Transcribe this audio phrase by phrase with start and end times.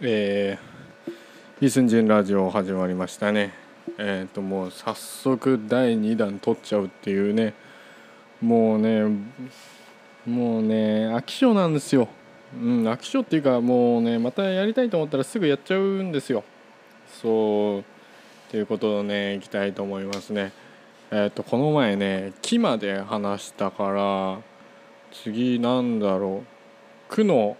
[0.00, 3.52] えー、イスンジンラジオ始まりましたね。
[3.98, 7.52] えっ、ー、ともう早速第2弾撮っちゃうっていうね。
[8.40, 9.02] もうね
[10.24, 12.06] もうね飽き性なんですよ。
[12.54, 16.44] うん飽き性っていうかもうねまたやりたいと思ったらすぐやっちゃうんですよ。
[17.20, 17.84] そう
[18.52, 20.52] ということでねいきたいと思いますね。
[21.10, 24.38] えっ、ー、とこの前ね木まで話したから
[25.10, 27.12] 次なんだろう。
[27.12, 27.56] 区の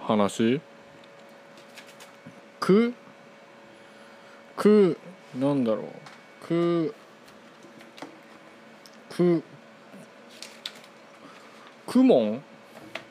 [0.00, 0.62] 話
[2.64, 2.94] く
[4.56, 4.96] く
[5.38, 6.46] なんだろう。
[6.46, 6.94] く
[9.10, 9.42] く
[11.86, 12.42] くもん？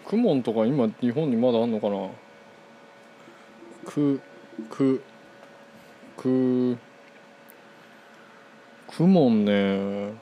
[0.08, 2.10] くもんとか今日本にまだあんのかな？
[3.86, 4.20] く
[4.72, 5.04] く
[6.18, 6.78] く
[8.88, 10.14] くもんね。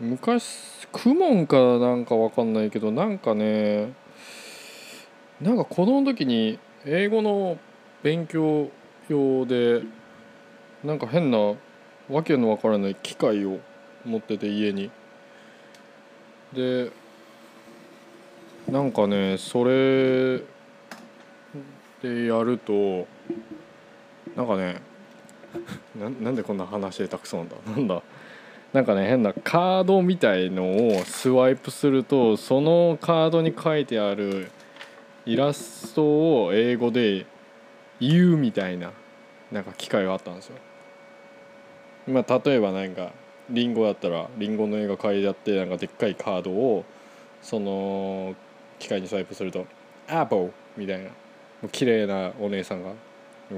[0.00, 3.92] 昔くもんかなんかわかんないけどなんかね
[5.42, 7.58] なんか子供の時に英語の
[8.02, 8.70] 勉強
[9.08, 9.82] 用で
[10.84, 11.54] なんか変な
[12.08, 13.60] わけのわからない機械を
[14.04, 14.90] 持ってて家に。
[16.52, 16.90] で
[18.70, 20.38] なんかねそれ
[22.02, 23.06] でやると
[24.36, 24.80] なんかね
[25.98, 27.56] ななんでこんな話でたくさんなんだ？
[27.76, 28.02] なんだ？
[28.72, 34.50] なんかね変なカードみたいのをスワイプするとそのカードに書いてある
[35.26, 37.26] イラストを英語で
[38.02, 38.90] 言うみたいな
[39.52, 40.56] なんか機会があったんですよ。
[42.08, 43.12] まあ、例えばなんか
[43.48, 46.84] リンゴだったらリンゴの絵が描いてあってなんかでっかいカードを
[47.42, 48.34] その
[48.80, 49.66] 機械にスワイプすると
[50.08, 51.04] 「アポー」みたいな。
[51.04, 51.12] も
[51.64, 52.90] う綺麗なお姉さんが。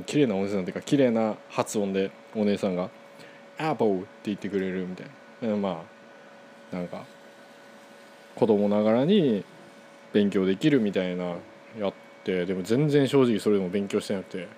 [0.07, 2.91] 綺麗なお姉さんっていうか綺麗な発音でお姉さんが
[3.57, 5.07] 「アポー」って言ってくれるみたい
[5.49, 5.57] な。
[5.57, 5.85] ま
[6.73, 7.05] あなんか
[8.35, 9.45] 子供ながらに
[10.13, 11.37] 勉強できるみたいな
[11.79, 14.49] やってでも全然正直それでも勉強してなくて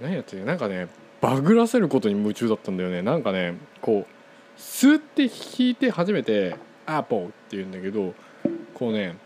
[0.00, 0.88] 何やってなんかね
[1.20, 6.56] バグらせることに夢中だったんだよねなんかねこうスーって弾いて初めて
[6.86, 8.14] 「アポー」って言うんだけど
[8.74, 9.16] こうね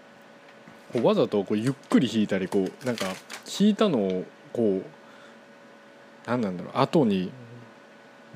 [0.93, 4.83] こうわざとこうゆっくり弾いたりこうなんか弾いたのをこう
[6.27, 7.31] 何なんだろう後に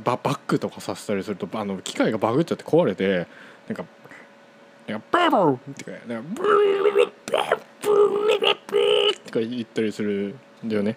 [0.05, 3.27] ババックとかさせたりするとあの機械がバグっちゃって壊れて
[3.67, 3.85] なんか
[4.87, 7.11] 「なんかバボー!」ってか「なんかブー
[9.29, 10.35] とか言ったりする
[10.65, 10.97] んだよね。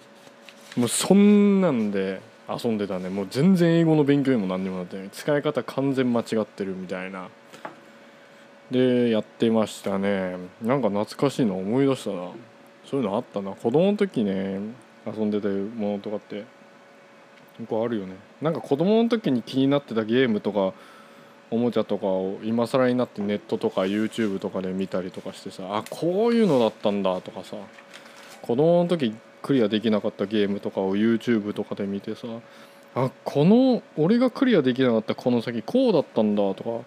[0.75, 3.09] もうそんなんで遊んでたね。
[3.09, 5.09] もう全然英語の勉強にも何にもなってない。
[5.11, 7.29] 使い方完全間違ってるみたいな。
[8.69, 10.37] でやってましたね。
[10.61, 12.29] なんか懐かしいの思い出したな。
[12.85, 13.51] そういうのあったな。
[13.51, 14.59] 子供の時ね
[15.05, 16.45] 遊んでたものとかって
[17.57, 18.15] 結構あるよね。
[18.41, 20.73] なんか子供の時に気になってたゲームとか
[21.49, 27.57] おもちゃとかを今更になってネットとか YouTube とかで見たりとかしてさあこういうのだったんだとかさ。
[28.41, 32.27] 子供の時クリアできなかったゲームとかを YouTube とかで見てさ
[32.95, 36.85] あこの俺がクリアできなかったこの先こうだったんだとか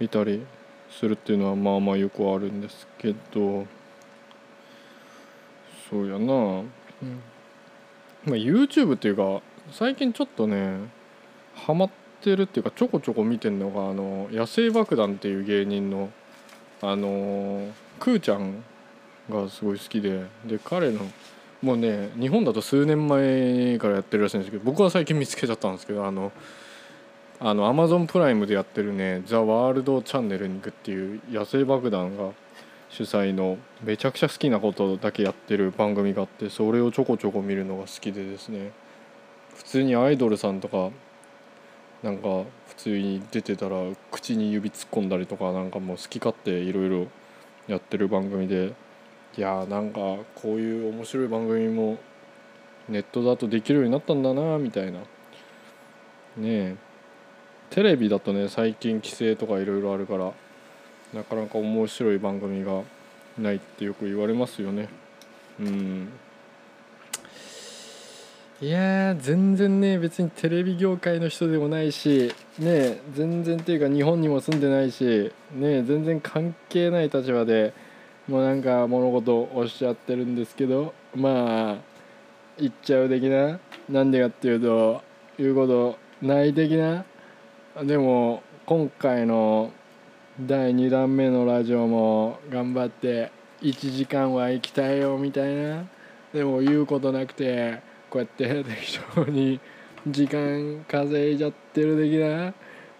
[0.00, 0.44] 見たり
[0.90, 3.66] するっていうのはまあまあよくあるんですけど
[5.88, 6.64] そうやな、うん。
[8.24, 9.40] まあ、YouTube っていうか
[9.70, 10.78] 最近ちょっとね
[11.54, 16.10] ハマっててるっていうかちょこちょこ見てるのがあの野生爆弾っていう芸人の
[16.82, 17.68] あの
[18.00, 18.64] くーちゃん
[19.30, 20.24] がすごい好きで。
[20.44, 21.00] で彼の
[21.62, 26.30] もうね日本だと数年前からやってるらしいんですけど僕は最近見つけちゃったんですけどあの
[27.40, 32.30] あのアマゾンプライムでやってるね「ザ・ワールド・チャンネルに行くっていう野生爆弾が
[32.88, 38.72] 主催のめちゃくちゃ好きなことだけやってる番組があってそれをちょこちょこ見るのが好きでですね。
[39.54, 40.90] 普通にアイドルさんとか
[42.02, 43.76] なんか普通に出てたら
[44.12, 47.06] 口に指突っ込んだりとかなんかもう好き勝手いろいろ
[47.66, 48.74] やってる番組で
[49.36, 50.00] いやーなんか
[50.34, 51.98] こういう面白い番組も
[52.88, 55.00] ネットだとできるようになったんだなみたいな。
[55.00, 55.04] ね
[56.44, 56.76] え。
[57.70, 60.32] テレビだとね最近規制とかいろいろあるから
[61.12, 62.82] なかなか面白い番組が
[63.38, 64.88] ないってよく言われますよね。
[65.60, 66.08] うん。
[68.62, 77.74] いや全然ね別にテレビ業界の人でもないしね全然っていうか日本にも住んでないしね全然関係ない立場で
[78.28, 81.76] もうなんか物事をおっしゃってるんですけどまあ
[82.58, 85.02] 言っちゃう的ななんでかっていうと
[85.38, 87.04] 言うことない的な
[87.84, 89.70] でも今回の
[90.40, 93.30] 第2弾目のラジオも頑張って
[93.62, 95.84] 1時間は行きたいよみたいな
[96.32, 97.80] でも言うことなくて
[98.10, 99.60] こうやって適当に
[100.08, 102.52] 時間稼いじゃってる的な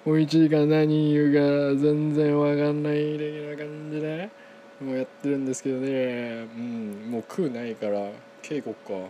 [0.04, 4.30] もう1時間何言うか全然わかんない的な感じで
[4.80, 6.46] もうやってるんですけどね。
[6.56, 7.10] うん。
[7.10, 8.10] もう食うないから
[8.42, 9.08] 稽古か。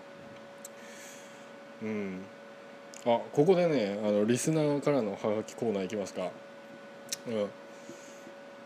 [1.82, 2.22] うん。
[3.04, 6.30] あここでねあのリスナーからのハガキコーナーいきますか。
[7.26, 7.46] うん。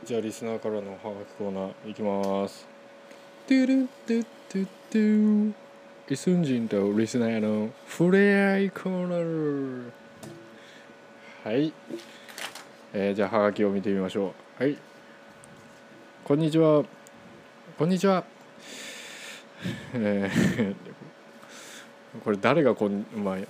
[0.05, 2.67] じゃあリスナーからのハガキコーナーいきます。
[3.47, 5.53] トゥルントゥトゥトゥ
[6.11, 9.91] イスンジンとリスナーの触れ合いコーナー。
[11.45, 11.73] はい、
[12.93, 14.63] えー、じゃあハガキを見てみましょう。
[14.63, 14.77] はい。
[16.25, 16.85] こんにちは。
[17.79, 18.25] こんにちは。
[19.95, 20.75] えー
[22.25, 23.45] これ誰がこんまあうん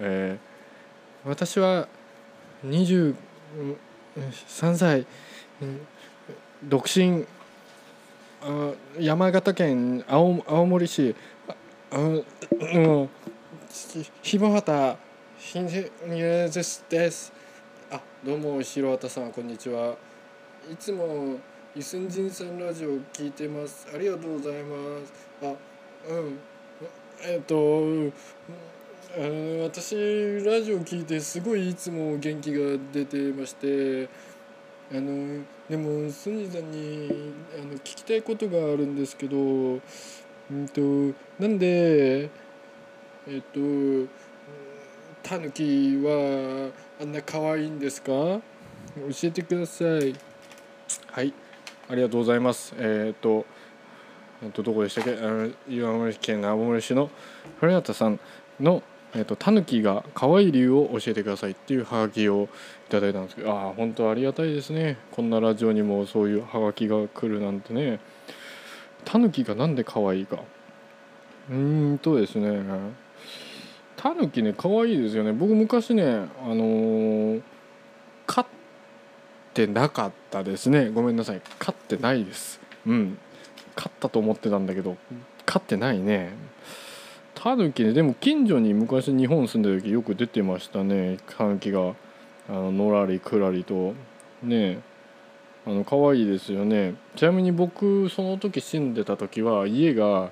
[0.00, 1.86] えー私は
[2.66, 3.14] 23
[4.76, 5.06] 歳
[5.60, 5.86] うん
[6.64, 7.26] 独身。
[8.42, 11.14] あ山形県青青森市。
[11.48, 11.54] あ
[11.92, 12.24] あうん
[14.22, 14.96] ひもはた。
[15.38, 15.72] ひんに
[16.20, 16.84] えです。
[16.88, 17.32] です
[17.90, 19.96] あどうも広畑さんこんにちは。
[20.70, 21.38] いつも
[21.76, 23.86] イスンジンさんラジオ聞いてます。
[23.94, 24.76] ありがとうございま
[25.06, 25.12] す。
[25.40, 25.54] あ
[26.08, 26.38] うん。
[27.22, 28.12] えっ、とうん。
[29.14, 29.94] あの私
[30.44, 34.08] ラジオ聞いてすごいいつも元気が出てまして
[34.92, 39.78] あのでもスンジさんにあの聞きたいことがあるんですけどう
[40.52, 40.80] んと
[41.40, 42.30] なんで
[43.28, 44.08] えっ、と
[45.22, 46.70] タヌキは
[47.00, 48.12] あんな可愛いんですか？
[48.12, 48.42] 教
[49.24, 50.14] えてください。
[51.12, 51.32] はい。
[51.90, 52.72] ありがとうございます。
[52.78, 53.44] えっ、と
[54.44, 55.10] えっとどこでしたっけ？
[55.14, 57.10] あの岩森県青森市の
[57.58, 58.20] 古畑さん
[58.60, 58.82] の
[59.12, 62.48] えっとタヌキが可愛い理由を教えてくださいっていうハガキを
[62.88, 64.98] いただいたんですけどああ本当ありがたいですね。
[65.10, 67.98] こんなラジオにもそういうハガキが来るなんてね。
[69.04, 70.36] タヌキがなんで可愛いか。
[71.50, 72.62] うーんとですね。
[73.96, 75.32] タヌキね可愛いですよね。
[75.32, 77.42] 僕昔ねあのー
[78.26, 78.59] 飼って
[79.66, 80.90] なかったですね。
[80.90, 81.42] ごめんなさい。
[81.58, 82.60] 飼ってないです。
[82.86, 83.18] うん。
[83.74, 84.96] 飼ったと思ってたんだけど
[85.46, 86.32] 飼ってないね。
[87.34, 87.92] タヌキね。
[87.92, 91.18] でも近所に昔日本住んでる時よく出てましたね。
[91.36, 91.94] タヌキが。
[92.48, 93.94] あののらりくらりと。
[94.42, 94.80] ね。
[95.66, 96.94] あの可愛いですよね。
[97.16, 100.30] ちなみに僕その時住んでた時は家が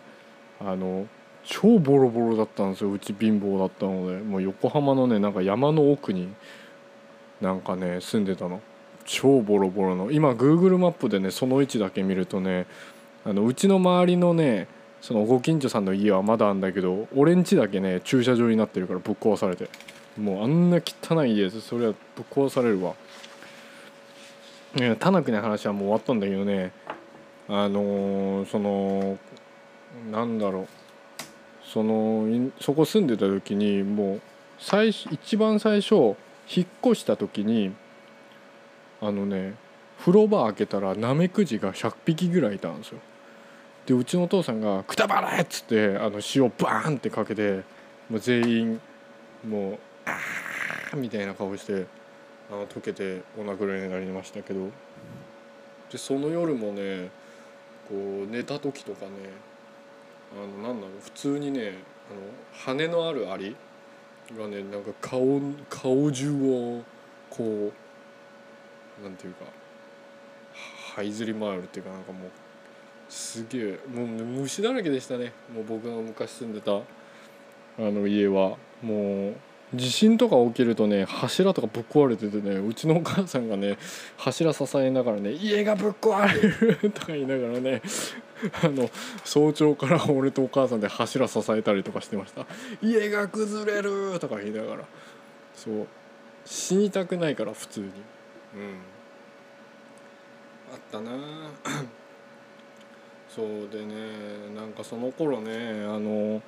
[0.61, 1.07] あの
[1.45, 2.93] 超ボロボロだったんですよ。
[2.93, 4.19] うち貧乏だったので。
[4.23, 6.29] もう横浜のねなんか山の奥に
[7.41, 8.61] なんかね住んでたの。
[9.09, 12.67] 超ボロボロの今 Google マップでねその位置だけ見るとね
[13.25, 14.69] あのうちの周りのね
[15.01, 19.69] そのご近所さんの家はまだあんだけど俺ん家だけね駐車場になってるからぶっ壊されて。
[20.19, 21.61] もうあんな汚い家です。
[21.61, 22.95] それはぶっ壊されるわ。
[24.75, 26.73] ねタナキの話はもう終わったんだけどね
[27.49, 29.17] あのーその
[30.11, 30.69] なんだろう。
[31.65, 34.21] そのそこ住んでた時にもう
[34.59, 37.73] 最一番最初引っ越した時に
[39.01, 39.55] あのね
[40.01, 43.01] 風呂場開けたらナメクジが100匹ぐらいいたんですよ
[43.87, 47.63] でうちのお父さんが「くたばれ!」っつってあの塩バーンってかけて
[48.09, 48.81] もう全員
[49.47, 51.87] もう「あー」みたいな顔して
[52.51, 54.71] あの溶けてお亡くなりになりましたけど
[55.91, 57.09] でその夜もね
[57.89, 59.11] こう寝た時とかね
[60.33, 61.75] あのなんだろう普通にね
[62.11, 63.57] あの羽のあるアリ
[64.37, 65.41] がねなんか顔
[65.71, 66.83] 顔中を
[67.31, 67.88] こう
[69.03, 69.45] なんていうか
[70.97, 72.31] 這いずり回るっていうかなんかもう
[73.09, 76.81] すげえもう虫だらけでしたねもう僕が昔住んでたあ
[77.79, 79.35] の家はもう
[79.75, 83.77] 地震とか起きるとね柱とかぶっ壊れててねうちのお母さんがね
[84.17, 86.41] 柱支えながらね「家がぶっ壊れ
[86.83, 87.83] る!」とか言いながらね
[88.65, 88.89] あの
[89.25, 92.47] 早朝から俺とお母さんで柱支えたりとかしてました
[92.83, 94.85] 「家が崩れる!」とか言いながら
[95.55, 95.87] そう
[96.47, 97.91] 死にたくないから普通に
[100.73, 101.11] あったな。
[103.29, 103.95] そうでね
[104.55, 106.43] なんかその頃ねあの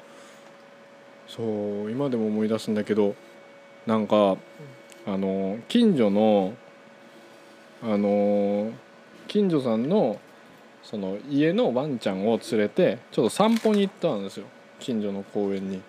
[1.28, 1.42] そ
[1.84, 3.14] う今でも思い出すんだけど
[3.86, 4.36] なんか
[5.06, 6.54] あの近所の
[7.82, 8.72] あの
[9.28, 10.18] 近所さんの
[10.82, 14.46] その家のワンちゃんを連れてちょっと散歩に行ったんですよ。
[14.78, 15.82] 近所の公園に。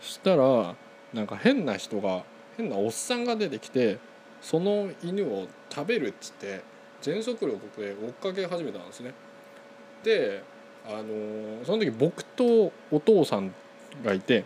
[0.00, 0.74] したら
[1.12, 2.24] なんか変な人が
[2.56, 3.98] 変なおっさんが出てきて
[4.40, 6.62] その犬を食べるっつって
[7.02, 9.12] 全速力で追っかけ始めたんですね。
[10.02, 10.42] で
[10.86, 13.54] あのその時僕とお父さん
[14.04, 14.44] がいて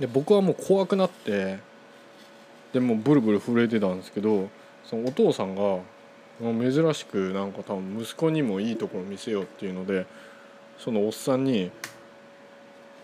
[0.00, 1.58] で僕はもう怖くなって
[2.72, 4.48] でもブルブル震えてたんですけど
[4.84, 5.78] そのお父さんが
[6.40, 10.06] 珍しくなんか多分息子にもいいところ見せようっていうので
[10.78, 11.70] そのおっさんに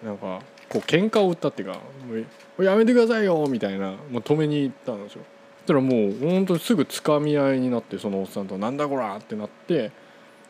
[0.02, 2.14] なんかこう喧嘩を売ったっていうか「も
[2.58, 5.24] うやめてくださいよ」みたいなもう止めに行ったんですよ。
[5.64, 9.90] したらもうほんとすぐつかみ合いになってそのおっさんと「なんだこら!」ってなって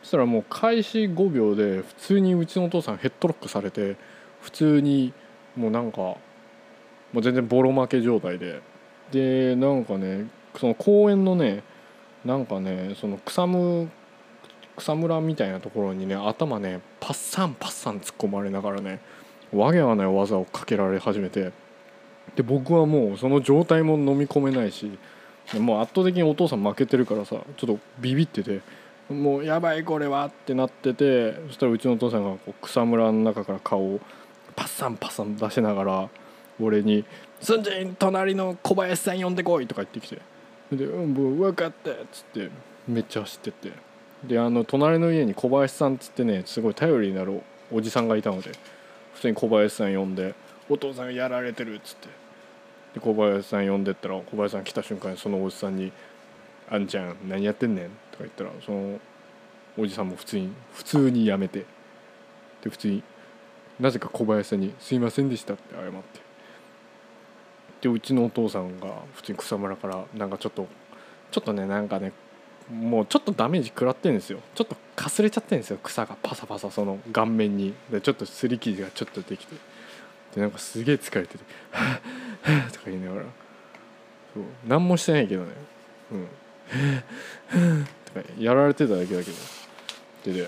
[0.01, 3.95] そしたらもう開始5秒で普通にうちのお父さんヘッドロックされて
[4.41, 5.13] 普通に
[5.55, 6.17] もうなんかも
[7.15, 8.61] う全然ボロ負け状態で
[9.11, 10.25] でなんかね
[10.57, 11.63] その公園のね
[12.25, 13.89] なんかねその草む
[14.75, 18.99] 草むらみたいなところにね頭ねパッサンパッサン突っ込まれながらね
[19.53, 21.51] わけわない技をかけられ始めて
[22.35, 24.97] で僕はもうその状態も飲み込めないし
[25.59, 28.61] もう圧倒的にお父さん負けてるからさちょっとビビってて
[29.09, 33.99] もうやばいこれはってなっててそしたらうちのお父さんがこう草むらの中から顔を
[34.55, 36.09] パッサンパッサン出しながら
[36.59, 37.03] 俺に
[37.41, 40.19] 「すんじん隣の小林さん呼んでこい」とか言ってきて。
[40.71, 42.49] で「うんもう分かった」っつって
[42.87, 43.71] めっちゃ走ってって。
[44.23, 48.51] であの隣の家に小林さんっつってねすごい頼りになるおじさんがいたので
[49.13, 50.33] 普通に小林さん呼んで
[50.69, 52.07] 「お父さんがやられてる」っつって。
[52.93, 55.91] で小林さん呼んでったら小林さん来た瞬間にそのおじさんに
[56.69, 58.99] 「あんちゃん何やってんねん」とか言ったらその
[59.77, 61.65] おじさんも普通に普通にやめて。
[62.61, 63.03] で普通に
[63.79, 66.21] なぜか小林さんに「すいませんでした」って謝って。
[67.81, 70.67] でうちのお父さんが普通に草むらからなんかちょっと
[71.31, 72.13] ちょっとねなんかね
[72.71, 74.39] もうちょっとダメージ食らってんですよ。
[74.55, 77.73] ちょっとかすれちゃってんですよ草がパサパサその顔面に。
[77.89, 79.72] でちょっとすり傷がちょっとできて。
[80.35, 83.25] でなんかすげえ疲れてて「はぁはぁとか言いながら。
[84.33, 84.43] そう。
[84.67, 85.51] 何もしてないけどね。
[86.11, 86.27] うん。
[88.05, 89.37] とかやられてただけだけど。
[90.25, 90.47] で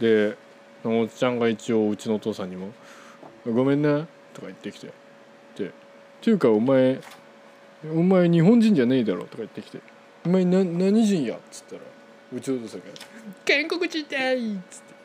[0.00, 0.36] でで
[0.84, 2.72] おっちゃんが一応うちのお父さんにも
[3.46, 4.88] 「ごめんな」とか言ってきて。
[5.56, 5.72] で
[6.20, 7.00] 「ていうかお前
[7.94, 9.80] お前日本人じゃねえだろ」とか言ってきて
[10.26, 11.80] 「お前な何人や?」っつったら
[12.32, 12.86] うちのお父さんが
[13.44, 14.96] 「建国人だい!」っつって。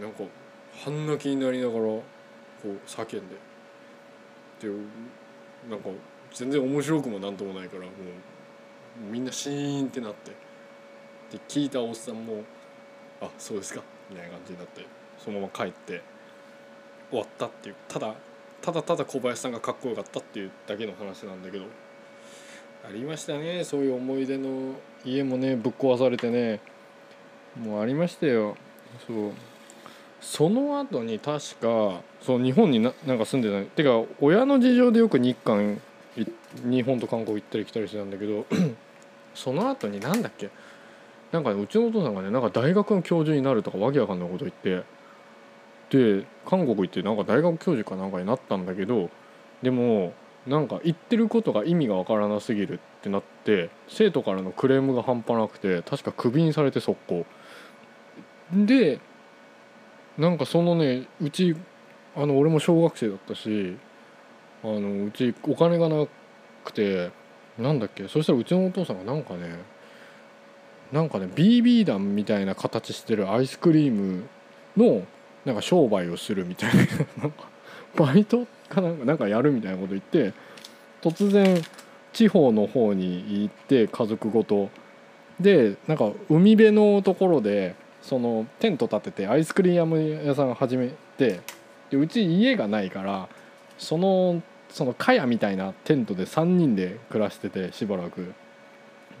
[0.00, 0.22] なんか
[0.84, 2.00] 半泣きになりながら
[2.62, 3.36] こう叫んで。
[4.60, 4.68] で
[5.68, 5.88] なんか
[6.32, 7.90] 全然面白くもなんともないからもう
[9.10, 10.32] みんなシーンってなって。
[11.30, 12.42] で聞いたおっさんも
[13.22, 14.84] 「あそうですか」みたいな感じになって
[15.16, 16.02] そのまま帰って
[17.08, 17.76] 終わったっていう。
[17.88, 18.14] ただ
[18.60, 21.64] ただただ小林さんがかっこよかったっていうだけの話なんだけど。
[22.82, 24.74] ありましたねそういう思い出の
[25.04, 26.60] 家もねぶっ壊されてね。
[27.62, 28.56] もうありましたよ。
[29.06, 29.32] そう。
[30.20, 35.80] その後に確かそう日本にななんか住んでないてか親の事情でよく日韓
[36.64, 38.44] 日本と韓国行ったり来たりしてたんだけど
[39.34, 40.50] その後になんだっけ？
[41.32, 44.84] なんかねうちのお父さんがねなんか大学の教授になるとかわけわかんないこと言って
[46.20, 49.08] で韓国行ってなんか大学教授かなんかになったんだけど
[49.62, 50.12] でも
[50.46, 57.24] なんか言ってることが意味がわからなすぎるってなって生徒からのクレームが半端なくて確かクビにされて速攻。
[58.52, 58.98] で
[60.20, 61.56] なんかそのねうち
[62.14, 63.74] あの俺も小学生だったし
[64.62, 66.06] あのうちお金がな
[66.62, 67.10] くて
[67.58, 69.58] なんだっけそしたらうちのお父さんがなんかね
[70.92, 74.24] なんかね BB 弾みたいな形してるアイスクリーム
[74.76, 75.06] の
[75.46, 76.82] なんか商売をするみたいな
[77.22, 77.48] なんか
[77.96, 80.34] バイトかなんかなんかやるみたいなこと言って
[81.00, 81.62] 突然
[82.12, 84.68] 地方の方に行って家族ごと。
[85.40, 91.40] でなんか海辺のところでそのテント立ててアイスクリーム屋さん始めて
[91.90, 93.28] でうち家がないから
[93.78, 98.32] そのその茅みたいなテントで3人で暮らしててしばらく。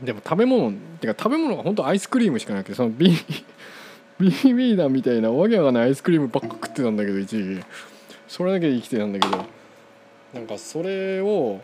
[0.02, 3.12] でも食べ物ってか食べ物が本当アイスクリームしかなくてその B
[4.18, 7.60] BB 弾みたいなわけわかんないアイスクリームばっか食ってたんだけど一時。
[7.60, 7.64] 期
[8.26, 9.44] それだけで生きてたんだけど。
[10.32, 11.60] なんかそれを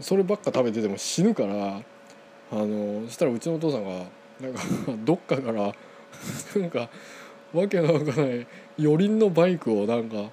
[0.00, 1.80] そればっか食べてても死ぬから
[2.52, 4.04] あのそしたらうちのお父さんが
[4.40, 4.60] なんか
[5.04, 5.72] どっかから
[6.56, 6.88] なんか
[7.52, 8.46] わけのわかんない
[8.78, 10.30] 四輪のバイクをなんか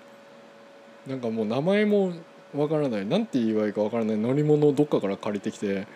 [1.08, 2.14] なんかもう名前も
[2.56, 5.88] わからないなんて言えばいいかわからない乗り物をどっかから借りてきて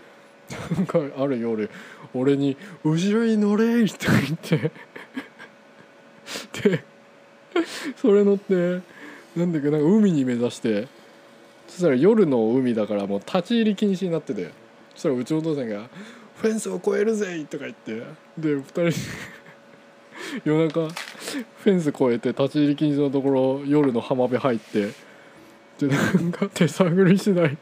[0.76, 1.70] なんかある夜
[2.14, 4.72] 俺に「後ろに乗れ!」とか言って
[6.70, 6.84] で
[7.98, 8.82] それ乗って
[9.36, 10.88] なんだっけなんか海に目指して
[11.68, 14.52] そしたら夜の海だからもう立ち入り禁止になってて
[14.94, 15.90] そしたらうちのお父さんが
[16.38, 17.96] 「フェンスを越えるぜ!」とか言って
[18.38, 18.92] で二人で
[20.44, 24.92] 夜中フェンス越えて立ち入り禁止のところ夜の浜辺入って
[25.80, 27.58] でなんか 手探り次第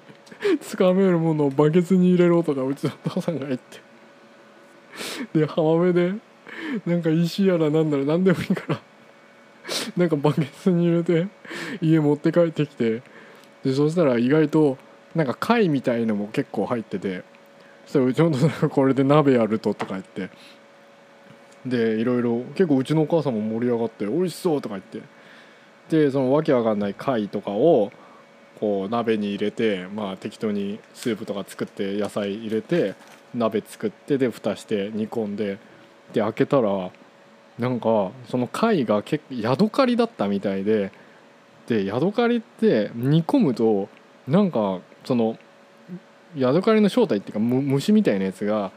[0.61, 3.93] つかめるものをバケツに入れろとかうちの父さんが言って。
[5.33, 6.13] で浜辺で
[6.85, 8.81] なんか石やらなんだら何でもいいから
[9.97, 11.27] なんかバケツに入れて
[11.81, 13.01] 家持って帰ってきて
[13.63, 14.77] でそしたら意外と
[15.15, 17.23] なんか貝みたいのも結構入ってて
[17.85, 20.29] そしたらうちのお父さんがこれで鍋やるととか言って
[21.65, 25.01] でいろいろ結構うちのお母さんも盛り上がって「美味しそう」とか言って。
[25.89, 27.91] でそのわけわかんない貝とかを
[28.59, 32.95] こう鍋に入れてまあ適当にスープとか作って野菜入れて
[33.33, 35.57] 鍋作ってで蓋して煮込んで
[36.13, 36.91] で開けたら
[37.59, 40.91] なんかその貝が結構ヤドカリだったみたいで
[41.67, 43.89] でヤドカリって煮込むと
[44.27, 45.37] なんかその
[46.35, 48.71] ヤドカリの正体っていうか虫みたいなやつが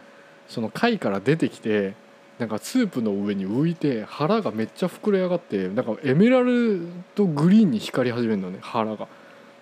[0.49, 1.95] その貝から出てきて
[2.39, 9.09] なんかスープの上に浮いて腹がめっちゃ膨れ上がってなんかエメラルドグリーンに光り始めるのね腹が。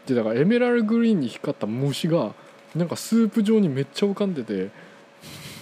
[0.07, 2.35] でだからエメラルグリーンに光った虫が
[2.75, 4.71] なんかスープ状にめっちゃ浮かんでて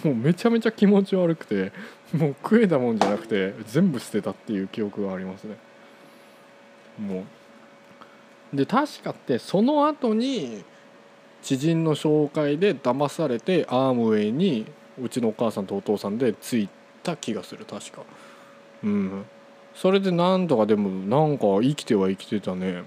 [0.02, 1.70] もうめちゃめちゃ気持ち悪くて
[2.12, 5.56] もう食えたもんじゃなくて全部捨てたっていう記憶がありますね。
[6.98, 7.24] も
[8.52, 10.64] うで確かってその後に
[11.42, 14.66] 知人の紹介で騙されてアームウェイに
[15.02, 18.02] うちのお母さんとお父さんで着いてた気がする確か。
[18.84, 19.24] うん。
[19.74, 22.84] それでなんとかでもなんか生きては生きてたね。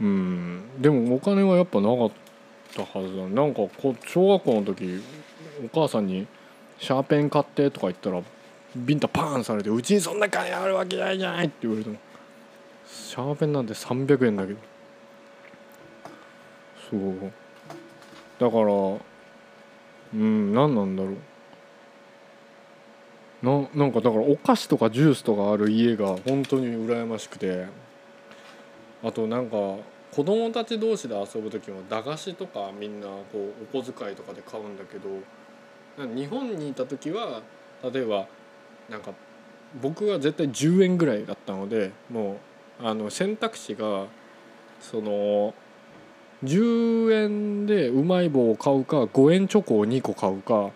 [0.00, 0.62] うん。
[0.80, 2.10] でもお金はやっぱなかっ
[2.74, 3.28] たはずだ。
[3.28, 5.00] なんかこ小学校の時
[5.64, 6.26] お母さんに
[6.78, 8.20] 「シャーペン買って」とか言ったら
[8.76, 11.96] ビンタパーンされて「うちにそんな金あるわけないじゃない」って言われたの。
[12.86, 14.58] シャーペンなんて300円だけど。
[16.90, 17.32] そう。
[18.38, 18.98] だから
[20.14, 21.16] うん何なんだろう。
[23.42, 27.66] ななんかだからお菓子とかジュースとかある家が本当に羨ましくて。
[29.00, 29.56] あとなんか
[30.10, 35.08] 子供たち同士で遊ぶ時も駄菓子とかみんなこうお小遣いとかで買うんだけど。
[36.06, 37.42] 日本にいた時は
[37.82, 38.26] 例えば
[38.88, 39.12] なんか
[39.82, 42.38] 僕は絶対10円ぐらいだったのでも
[42.80, 44.06] うあの選択肢が
[44.80, 45.54] その
[46.44, 50.70] 10円でうまい棒を買うか5円チョコを2個買うか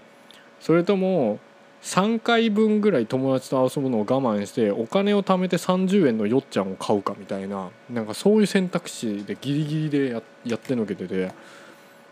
[0.60, 1.38] それとも
[1.82, 11.32] 3回分ぐらい友達と遊ぶのを我慢してお金を貯めて30円のよっちゃんを買うかみたいななんかそういう選択肢でギリギリでややってのけてて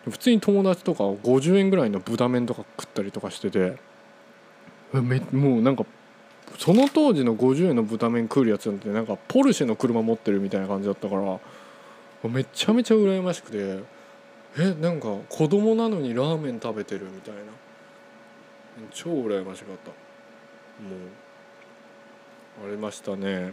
[0.09, 3.77] 普通に友達とか50円ぐらいの豚麺とか食ったりとかしてて
[4.93, 5.87] めもうなんか
[6.59, 11.39] その当時の50円の豚麺食うやつなんてなんかポルシェの車持ってるみたいな感じだったから
[12.29, 13.85] めちゃめちゃ羨ましくて
[14.59, 17.70] えなんか子供なのにラーメン食べてるみたいな。
[18.93, 19.91] 超羨ましかった。
[19.91, 20.97] も
[22.65, 23.53] うありましたね。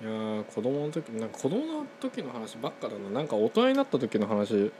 [0.00, 3.10] いや子供の時なんか子供の時の話ばっかだな。
[3.10, 4.70] なんか大人になった時の話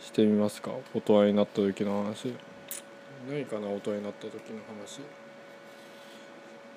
[0.00, 0.70] してみますか？
[0.94, 2.32] 大人になった時の話。
[3.28, 5.00] 何かな大人になった時の話。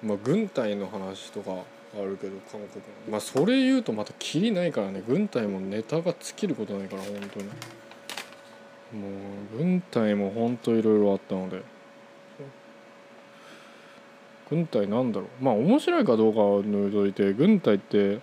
[0.02, 1.52] まあ軍隊の話とか
[1.96, 3.12] あるけど韓国の。
[3.12, 5.04] まあそれ言うとまたきりないからね。
[5.08, 7.50] 軍隊もネタが尽きることないから本当に。
[8.94, 9.08] も
[9.56, 11.62] う軍隊も本当いろいろあったので。
[14.50, 15.44] 軍隊なんだろう。
[15.44, 18.20] まあ面白いかどうかは除いて軍隊って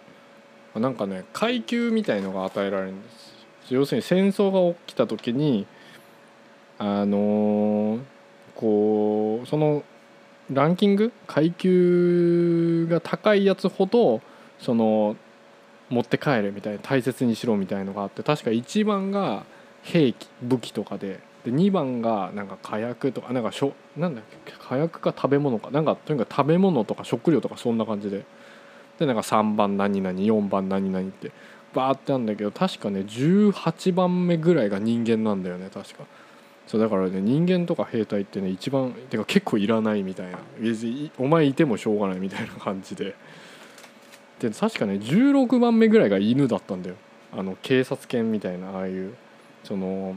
[0.75, 3.75] なんかね階級みたいのが与えられるんです。
[3.75, 5.67] 要するに戦争が起きた時に
[6.79, 8.01] あのー、
[8.55, 9.83] こうその
[10.51, 14.21] ランキング階級が高いやつほど
[14.59, 15.17] その
[15.89, 19.45] 持って帰れみたいな大切にしろみたいのがあって確か1番が
[19.83, 28.25] 兵器武器とかでで2番がなんか火薬とかなんかしょなんだっけ火薬か食べ物かなんかとにかく食べ物とか食料とかそんな感じで。
[28.99, 31.33] でなんか3番何々4番何々って
[31.73, 36.05] バーってあるんだけど確かね18番目ぐらいが人間なんだよね確か。
[36.67, 40.39] そうだからね人間とか兵隊ってね一番てか結構いらないみたいな。
[40.59, 43.15] 別にお前いてもしょうがないみたいな感じで。
[44.39, 46.97] で確かね16番目ぐらいが犬だったんだよ。
[47.33, 49.15] あの警察犬みたいなああいう。
[49.65, 50.17] その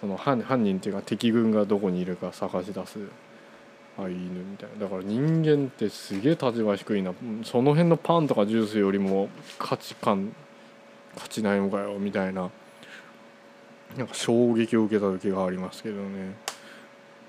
[0.00, 2.98] その犯犯人っていうか敵軍がどこにいるか探し出す
[3.98, 4.84] ああいう犬みたいな。
[4.84, 7.12] だから人間ってすげえ立場低いな。
[7.44, 9.28] その辺のパンとかジュースよりも
[9.58, 10.34] 価値観
[11.18, 12.50] 価値ないのかよみたいな
[13.96, 16.34] なんか衝撃を受けた時がありますけどね。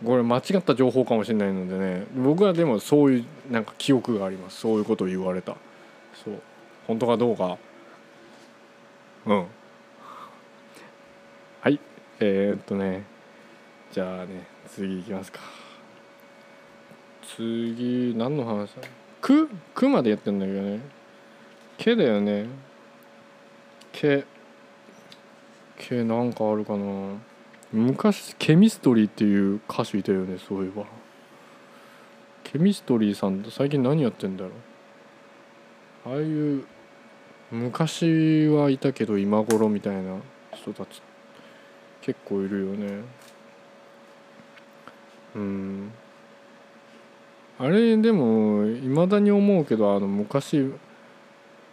[0.05, 4.59] これ間違った情報かもしれないのでね僕はでもそういうなんか記憶があります。
[4.59, 5.55] そういうことを言われた。
[6.23, 6.41] そう。
[6.87, 7.57] 本当かどうか。
[9.25, 9.45] うん。
[12.23, 13.03] えー、っとね
[13.91, 15.39] じゃあね次いきますか。
[17.35, 18.81] 次何の話だ？
[19.21, 19.47] く？
[19.73, 20.79] くまでやってんだけどね。
[21.77, 22.45] けだよね。
[23.91, 24.23] け
[25.77, 27.15] けなんかあるかな。
[27.73, 30.85] 昔ケミストリーっていう歌手いたよねそういえば。
[32.43, 34.51] ケミストリーさんって最近何やってんだろ
[36.05, 36.09] う。
[36.13, 36.65] ああいう
[37.49, 40.17] 昔はいたけど今頃みたいな
[40.53, 41.01] 人たち
[42.01, 43.01] 結構いるよね。
[45.35, 45.91] うん。
[47.59, 50.71] あれでもいまだに思うけどあの昔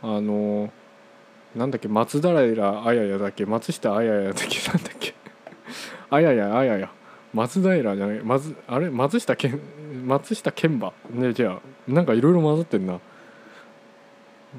[0.03, 0.71] あの
[1.57, 2.33] なんだっけ松平
[2.87, 5.15] あややだっけ松下あややだっけなんだっけ。
[6.11, 6.91] あややあやや
[7.33, 9.61] 松平じゃない松あれ松下健
[10.05, 10.93] 松下健馬。
[11.11, 11.61] ねじゃあ
[11.91, 13.01] なんかいろいろ混ざってんな。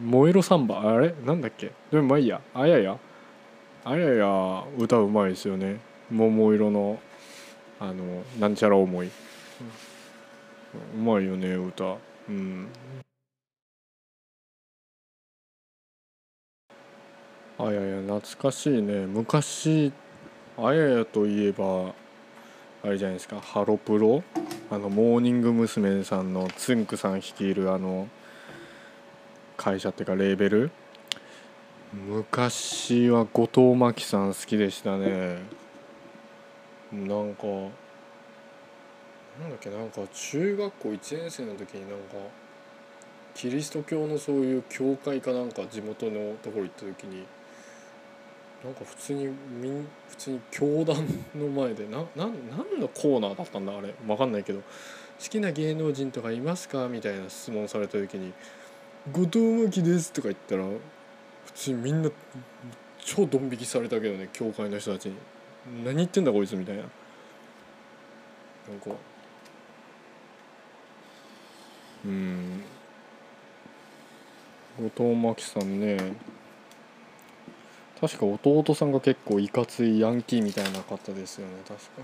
[0.03, 1.13] 燃えろサンバあれ？
[1.25, 1.71] なんだっけ？
[1.91, 2.41] でもまあいいや。
[2.53, 2.97] あやや
[3.85, 5.79] あやや歌うまいですよね。
[6.11, 6.99] 桃色の
[7.79, 9.11] あのなんちゃら思い、う
[10.97, 11.95] まいよね歌。
[12.29, 12.67] うん。
[17.57, 19.05] あやや懐かしいね。
[19.05, 19.91] 昔
[20.57, 21.93] あややといえば
[22.83, 23.39] あれじゃないですか。
[23.39, 24.23] ハロプロ？
[24.69, 26.03] あのモーニング娘。
[26.03, 28.07] さんのつんくさん率いるあの
[29.57, 30.71] 会社っていうかレーベル？
[31.91, 35.39] 昔は後藤真希さん好きでしたね。
[36.93, 37.47] なんか
[39.39, 42.15] なんだっけなんか中学校1年生の時になんか
[43.33, 47.25] キリスト教のそういう教会かなんか地元のところ行った時に
[48.63, 49.27] なんか普通に
[49.61, 50.97] みん普通に教団
[51.35, 53.95] の前でなな何のコーナーだったんだあれ。
[54.05, 54.65] 分かんないけど好
[55.27, 56.87] きな芸能人とかいますか？
[56.87, 58.33] みたいな質問された時に
[59.11, 60.65] 「後藤真希です」とか言ったら
[61.49, 62.11] 普通みんな
[62.99, 65.15] 超ドン引きされたけどね教会の人たちに
[65.83, 66.83] 「何言ってんだこいつ」みたいな。
[66.83, 66.91] なん
[68.79, 68.91] か。
[72.05, 72.63] うん。
[74.77, 75.97] 後藤真希さんね。
[77.99, 82.01] 確か弟さんが結構いかついヤンキーみたいな方ですよね確か。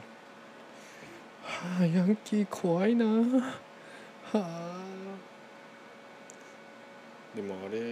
[1.43, 3.05] はあヤンキー怖いな。
[3.05, 3.13] は
[4.33, 4.75] あ。
[7.33, 7.85] でもあれだ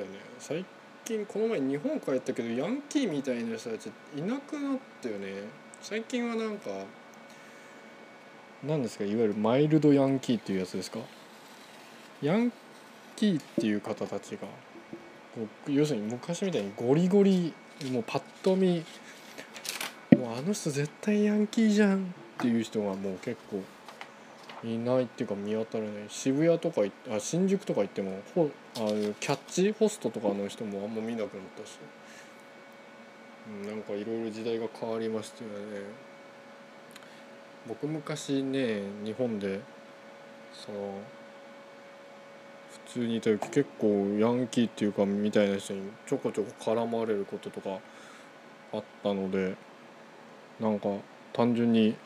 [0.00, 0.20] よね。
[0.38, 0.64] 最
[1.06, 5.26] 近この前日本帰ったけどヤンキーみたいな人たちいなくなったよね。
[5.80, 6.70] 最近はなんか
[8.64, 10.98] 何ですかいわゆるマイルドヤンキーっていうやつですか？
[12.22, 12.52] ヤン
[13.14, 14.48] キーっていう方たちが
[15.68, 17.54] 要するに昔みたいにゴリゴリ
[17.92, 18.84] もうパッと見
[20.16, 22.02] もうあの人絶対ヤンキーじゃんっ
[22.38, 23.62] ていう人がもう結構
[24.64, 25.92] いないっていうか見当たらない。
[26.08, 31.78] 渋谷とかあ新宿とか行ってもほあのキャッチホストとかの人もあんま見なくなったし、
[33.62, 36.06] うん、なんかいろいろ時代が変わりましたよね。
[37.68, 39.60] 僕昔ね日本で
[40.52, 41.00] その
[42.86, 47.78] 普通にいた時結構ヤンキーっていうかみたいな人にちょこちょこ絡まれることとか
[48.72, 49.56] あったので
[50.60, 50.88] なんか
[51.32, 51.96] 単純に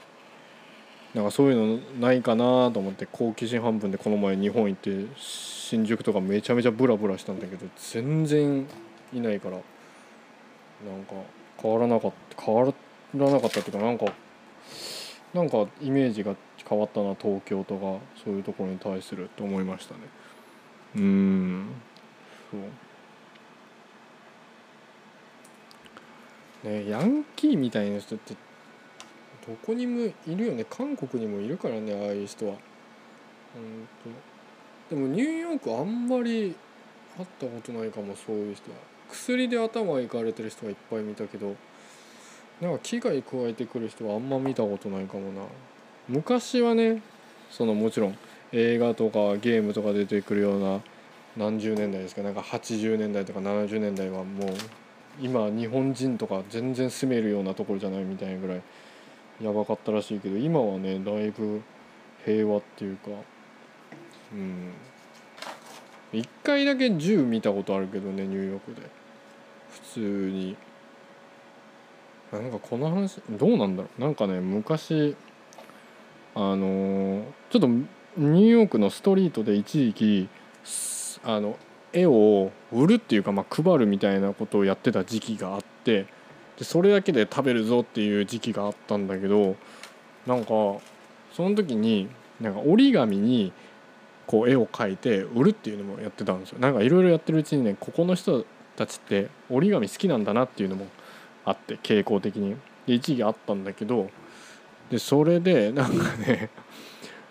[1.15, 8.67] なんかそういうのないかなと思って好奇心半分でこの前日本行って新宿とかめちゃめちゃブラブラしたんだけど全然
[9.13, 11.15] いないからなんか
[11.61, 14.07] 変わらなかった変わらなかったっていうかなんか
[15.35, 16.35] なんかイメージが
[16.69, 20.01] 変わったな東京とかそういうところに対すると思いましたね。
[20.97, 21.67] うん
[22.51, 22.61] そう。
[26.69, 28.35] ねヤンキーみたいな人って
[29.51, 30.65] どこにもいるよね。
[30.71, 32.53] 韓国にもいるからねああいう人は。
[32.53, 33.89] うん
[34.89, 34.95] と。
[34.95, 36.55] でもニューヨークあんまり
[37.17, 38.77] 会ったことないかもそういう人は。
[39.11, 41.57] 薬で頭いかれてる人がいっぱい見たけど
[42.61, 45.43] なんか危害加えてくる人はあんま見たことないかもな。
[46.09, 47.03] 昔はね
[47.51, 48.19] そのもちろん
[48.53, 50.81] 映画とかゲームとか出てくるような
[51.37, 54.49] 何十年代ですかなんか80年代とか70年代はもう
[55.21, 58.63] 今日本人とか全然住めるようなところじゃないみたいなぐらい。
[59.41, 61.63] やばかったらしいけど今はねだいぶ
[62.25, 63.11] 平和っていうか
[64.33, 64.73] うん。
[66.13, 68.83] 一回だけ銃見たことあるけどねニューヨークで。
[69.71, 70.57] 普通に。
[72.33, 74.01] なんかこの話どうなんだろう。
[74.01, 75.17] なんかね昔
[76.35, 80.29] あの、ちょっとニューヨークのストリートで一時期
[81.25, 81.57] あの
[81.93, 86.07] 絵を売るっていうか、まあ、配るみたいなことをやってた時期があって
[86.61, 89.57] でそれだけで食べるぞっていう時期があったんだけど
[90.27, 90.47] なんか
[91.33, 92.07] その時に
[92.39, 93.51] なんか折り紙に
[94.27, 96.59] こう絵を描いて売るっていうのもやってたんですよ。
[96.59, 98.45] なんかいろいろやってるうちにねここの人
[98.77, 100.87] たちって折り紙好きなんだなっていうのも
[101.47, 102.57] あって傾向的に。
[102.87, 104.11] で一時あったんだけど
[104.91, 106.51] でそれでなんかね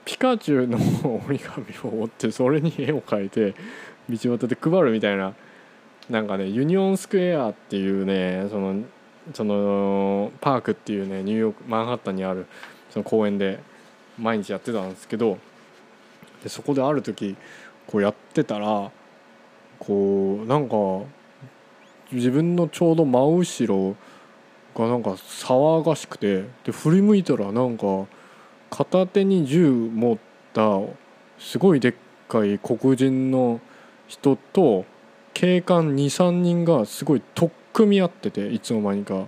[0.06, 0.78] ピカチュウの
[1.28, 3.54] 折り紙を折ってそれに絵を描いて
[4.10, 5.36] 道端で配るみたいな
[6.10, 8.84] なんかねユニオンスクエアっていうねその
[9.34, 12.48] そのパークっていうねニューヨークマンハッタンにある
[12.90, 13.60] その公園で
[14.18, 15.38] 毎日やってたんですけど
[16.44, 17.36] でそこである時
[17.88, 18.92] こうやってたら
[19.80, 20.76] こうなんか
[22.12, 23.96] 自分のちょうど真後ろ
[24.76, 28.06] がなんか騒がしくてで振り向いたらなんか
[28.70, 30.18] 片手に銃持っ
[30.54, 30.80] た
[31.40, 31.94] すごいでっ
[32.28, 33.60] かい黒人の
[34.08, 34.86] 人と
[35.34, 39.28] 警官23人がすごい取っ組み合ってていつの間にか。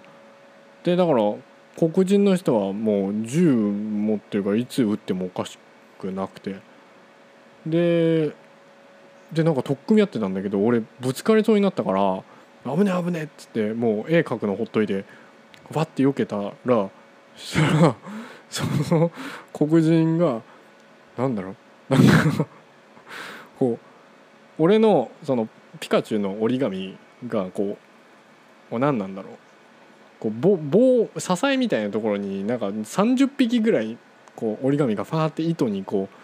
[0.84, 1.36] でだから
[1.78, 5.58] 黒人の人はもう銃持ってるからいつ撃ってもおかし
[6.00, 6.56] くなくて
[7.66, 8.34] で
[9.32, 12.24] でなんか取っ組み合ってたんだけど俺ぶつかりそうになったから
[12.66, 15.06] 「危ね危ね」っつってもう絵描くのほっといて
[15.74, 16.90] バッて避けたら
[17.38, 17.96] そしたら
[18.50, 19.12] その
[19.54, 20.42] 黒人が
[21.18, 21.56] なんだろ
[21.90, 21.94] う？
[21.94, 22.48] なんか
[23.58, 25.48] こう俺のその
[25.80, 27.78] ピカチュウの折り紙がこう
[28.80, 29.34] 何なんだろう。
[30.20, 33.98] こう棒棒支えみたいなところになんか30匹ぐらい
[34.36, 36.16] こう折り紙がファーって糸にこう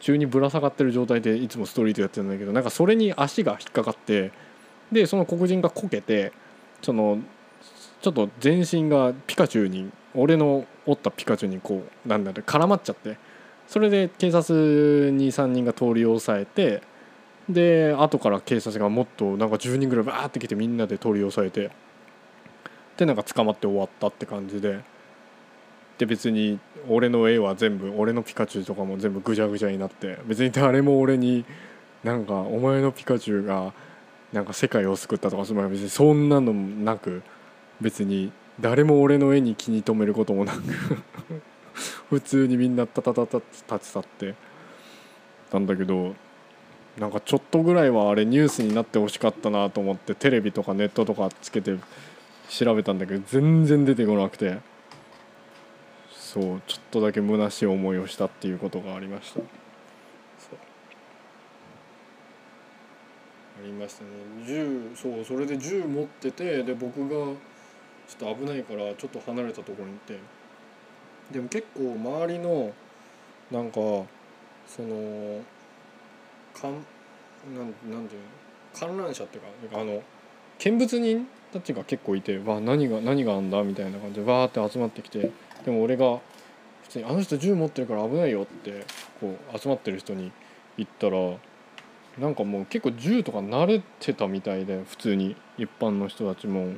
[0.00, 4.32] 中にぶら下がってる状態でいつもストリートやってるんだけどなんかそれに足が引っかかって
[4.90, 6.32] でその黒人がこけて
[6.82, 7.20] その
[8.00, 13.18] ちょっと全身がピカチュウに俺の折ったピカチュウにこうなんだろう絡まっちゃって
[13.66, 16.82] それで警察に3人が通り押さえて
[17.48, 21.70] で後から警察がもっとなんか10人ぐらいバーって来てみんなで通り押さえて
[22.96, 24.80] でなんか捕まって終わったって感じで。
[25.98, 31.44] で別に俺の絵は全部俺のピカチュウとかも全部ぐちゃぐちゃになって別に誰も俺に
[32.04, 33.72] なんかお前のピカチュウが
[34.32, 37.22] なんか世界を救ったとかつまり別にそんなのもなく
[37.80, 38.30] 別に
[38.60, 40.62] 誰も俺の絵に気に留めることもなく
[42.10, 44.34] 普通にみんなタタタタ立ち去って
[45.50, 46.14] たんだけど
[46.98, 51.76] なんかちょっとぐらいはあれニュースになってほしかったなと思ってテレビとかネットとかつけて
[52.48, 54.58] 調べたんだけど全然出てこなくて。
[56.28, 59.40] そうちょっとだけ虚しい思いをしたっていうことがありました。
[59.40, 59.44] あ
[63.64, 64.10] りましたね。
[64.46, 67.14] 銃そうそれで銃持っててで僕が
[68.06, 70.18] ちょっと危ないからちょっと離れたところに行って。
[71.32, 72.72] でも結構周りの
[73.50, 75.40] なんかその
[76.60, 76.72] かん
[77.54, 78.28] なんなんていうの？
[78.78, 80.02] 観覧車っていうかあの
[80.58, 85.30] 見物人たちが結構いてわ何が何があんだみたいな感じでわーって集まってきて
[85.64, 86.18] でも俺が
[86.82, 88.84] 普通に「あの人銃持ってるから危ないよ」って
[89.20, 90.32] こう集まってる人に
[90.76, 91.16] 言ったら
[92.18, 96.72] なんかもう結構銃とか慣れてたみたいで普通に一般の人たちも。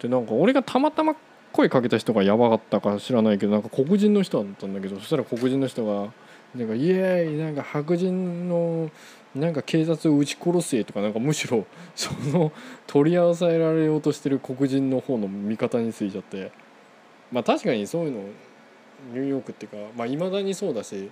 [0.00, 1.16] でなんか俺がたまたま
[1.52, 6.12] 声かけた人がやばかったか知らないけどなんか黒人の人だったんだけどそしたら黒人の人が
[6.54, 8.90] 「なんかイエーイなんか白人の
[9.34, 12.52] なんか警察を撃ち殺せ」とかなんかむしろ その
[12.86, 16.50] 取り合わせられようとしてる黒人の方の味方についちゃって。
[17.30, 18.20] まあ確かにそういうの
[19.12, 21.10] ニューヨークっていうかまあいまだにそうだし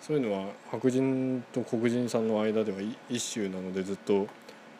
[0.00, 2.78] そういうのは白人と黒人さんの間では
[3.08, 4.26] 一種なのでずっと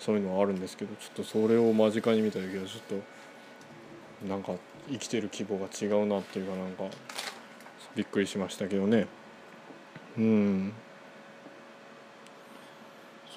[0.01, 3.01] そういうのはあるんですけどちょっとそれを間近に見た時はちょっ
[4.23, 4.55] となんか
[4.91, 6.97] 生きてる規模が違うなっていうかなんか
[7.95, 9.07] びっくりしましたけどね。
[10.19, 10.73] うん。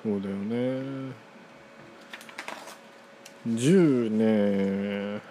[0.03, 1.13] そうだよね。
[3.47, 5.21] 銃ね。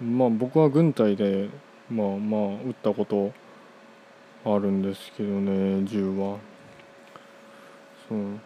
[0.00, 1.48] まあ僕は軍隊で
[1.90, 3.32] まあまあ撃ったこと
[4.44, 6.38] あるんですけどね銃は。
[8.08, 8.38] そう。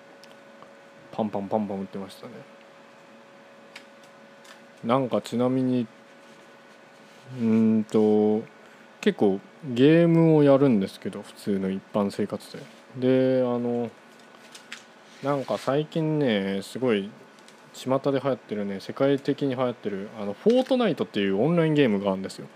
[1.12, 2.32] パンパンパンパン打ってましたね。
[4.84, 5.86] なんかちなみに
[7.38, 8.42] うんと
[9.00, 12.62] 結構ゲームをやるんですけど普通の一般生活で。
[12.98, 13.90] であの
[15.22, 17.10] なんか最近ねすごい
[17.74, 22.46] 巷で流行ってるね世界的に流行ってるあのフォートナイトっていうオンラインゲームがあるんですよ。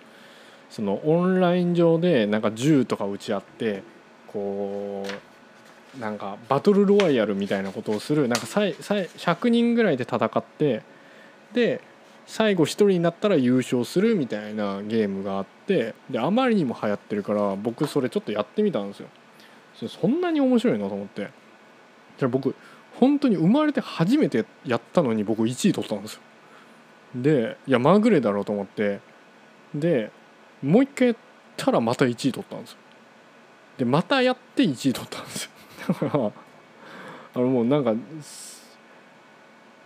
[0.71, 3.83] そのオンライン上でなんか銃とか撃ち合って
[4.27, 5.07] こ
[5.97, 10.83] うなんかバトルロワイヤルみたいなことをするなんかさいさい100人ぐらいで戦って
[11.53, 11.81] で
[12.27, 19.09] 最後1人になったら優勝するみたいなゲームがあってであまりにも流行ってるから僕それちょっとやってみたんですよ。
[19.89, 21.29] そんなに面白いなと思って。
[22.19, 22.55] じゃ僕
[22.95, 26.21] 本当に生まれて初めてやったのに僕1位取ったんですよ。
[27.17, 29.01] でいやまぐれだろうと思って。
[29.75, 30.11] で
[30.63, 31.17] もう一回やっ
[31.57, 32.79] たらまた1位取ったんですよ。
[33.79, 35.51] でまたやって1位取ったんですよ。
[35.89, 36.33] だから
[37.35, 37.95] あのもうなんか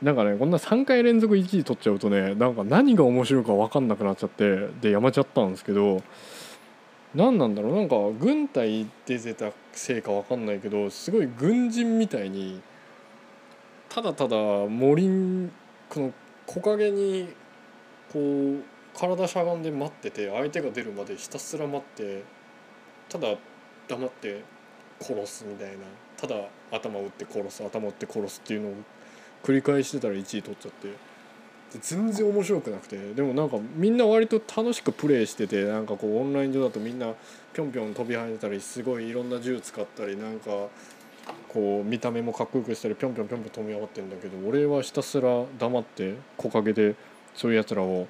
[0.03, 6.03] なんかねこんな3回連続1位取っちゃうとねなんか何が面白いか分かんなくなっちゃってでやめちゃったんですけど
[7.15, 12.61] 何なんだろうなんか軍隊で出たせいか分かんないけどすごい軍人みたいに
[13.89, 15.51] ただただ森
[15.89, 16.13] この
[16.47, 17.29] 木陰に
[18.13, 18.63] こう
[18.99, 22.23] 体しゃがんで待ってて相手が出るまでひたすら待って
[23.09, 23.35] ただ
[23.89, 24.43] 黙って
[25.01, 25.79] 殺すみたいな
[26.17, 26.35] ただ
[26.71, 28.73] 頭打って殺す頭打って殺すっていうのを
[29.43, 30.89] 繰り返してたら1位取っちゃって。
[31.81, 33.15] 全然面白くなくて。
[33.15, 37.13] でもなんかみんな割と楽しくプレイしててなんかこうオンライン上だとみんな
[37.53, 40.51] ぴょんぴょん飛び跳ねたりすごいいろんな銃使ったりなんか
[41.49, 46.95] こう見た目もかっこよくしたりぴょんぴょんぴょんぴょん飛び上がってんだけど俺はひたすら黙って木陰で
[47.35, 48.09] そういうやつらを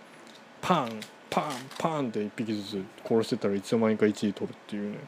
[0.60, 1.44] パンパン
[1.78, 4.98] パンって1匹ずつ殺してたらいつの間にか1位取るっていうね。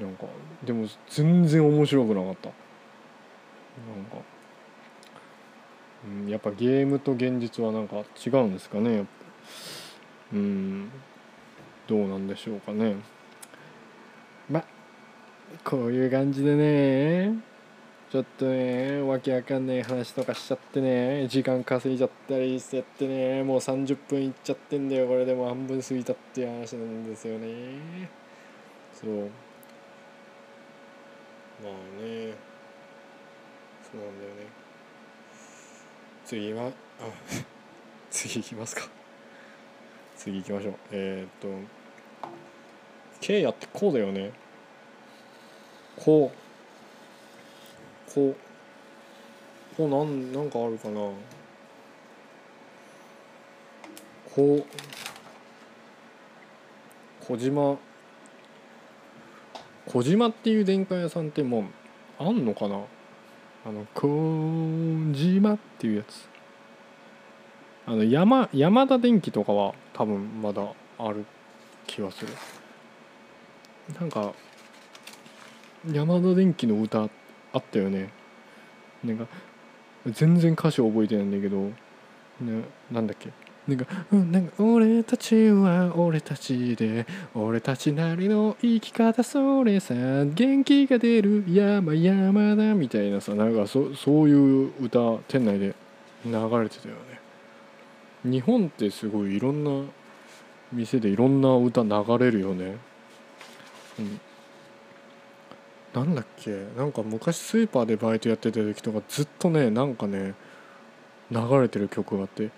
[0.00, 0.26] なんか
[0.62, 2.48] でも全然面白くなかった。
[2.48, 4.24] なんか、
[6.04, 9.06] うん、やっぱゲームと現実はなんか違うんですかね
[10.32, 10.90] うん
[11.88, 12.96] どうなんでしょうかね。
[14.50, 14.64] ま
[15.64, 17.38] こういう感じでね
[18.10, 27.46] ちょっとねわけわかんない話とかしちゃってね時間稼いじゃったりしてってねもう30分いっちゃってんだよこれでも半分過ぎたっていう話なんですよね。
[28.92, 29.10] そう。
[31.62, 32.34] まあね。
[33.82, 34.65] そうなんだよね。
[36.26, 36.72] 次は
[38.10, 38.88] 次行きますか。
[40.16, 40.74] 次行きましょう。
[40.90, 41.48] えー、っと
[43.20, 44.32] ケイヤってこうだよね。
[45.96, 48.36] こうこう
[49.76, 50.94] こうなんなんかあるかな。
[54.34, 54.64] こう
[57.24, 57.78] 小島。
[59.86, 61.64] 小島っていう電化屋さんってもう
[62.18, 62.82] あんのかな。
[63.66, 66.28] あの小島っていうやつ。
[67.86, 70.62] あの山山田電機とかは多分まだ
[70.98, 71.24] ある
[71.86, 72.32] 気がする。
[73.98, 74.32] なんか
[75.90, 77.08] 山田電機の歌
[77.52, 78.10] あったよね。
[79.02, 79.26] なんか
[80.06, 81.60] 全然歌詞覚えてないんだけど
[82.40, 83.32] ねなんだっけ？
[83.68, 95.74] なんか「うんなんか俺たちは俺たちで俺たちなりの生き方それさ元気が出る山山だ」みたいなさなんかそそういう歌店内で
[96.24, 97.20] 流れてたよね。
[98.24, 99.70] 日本ってすごいいろんな
[100.72, 102.76] 店でいろんな歌流れるよね。
[103.98, 104.20] うん。
[105.94, 106.66] なんだっけ？
[106.76, 110.34] なんか昔スーパーでバイトやってた時とかずっとねなんかね
[111.30, 112.50] 流れてる曲があって。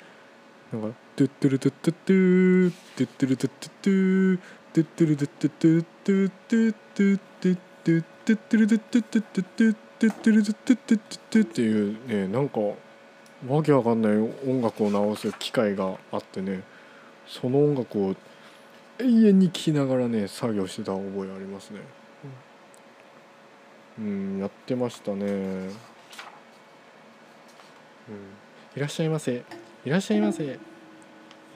[0.73, 4.39] なんか「トゥットゥルトゥットゥットゥトゥットゥルトゥットゥットゥ
[4.73, 12.61] トゥットゥルトゥットゥットゥトゥットゥトゥットゥットゥトゥットゥルトゥットゥットゥットゥトゥットゥルトゥットゥットゥットゥっていうねなんか
[13.47, 14.13] わけわかんない
[14.47, 16.63] 音楽を直す機械があってね。
[17.27, 18.17] その音楽を
[18.99, 21.81] 永遠に聴きながらね作業してた覚えありますね。
[23.99, 25.25] うんやってましたね。
[25.27, 25.71] うん。
[28.77, 29.45] いらっしゃいませ。
[29.89, 30.59] いらっしゃいませ。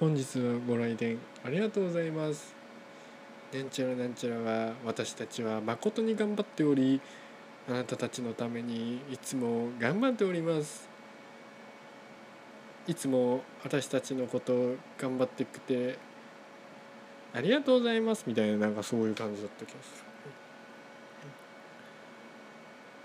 [0.00, 2.54] 本日はご来店ありがとうございます。
[3.52, 6.98] なんちゃらなんちゃらは私たちは誠に頑張っており
[7.68, 10.88] あなたたちのためにいつも頑張っております。
[12.86, 15.98] いつも私たちのことを頑張ってくて
[17.34, 18.24] ありがとうございます。
[18.26, 20.04] みたいななんかそういう感じだった気がする。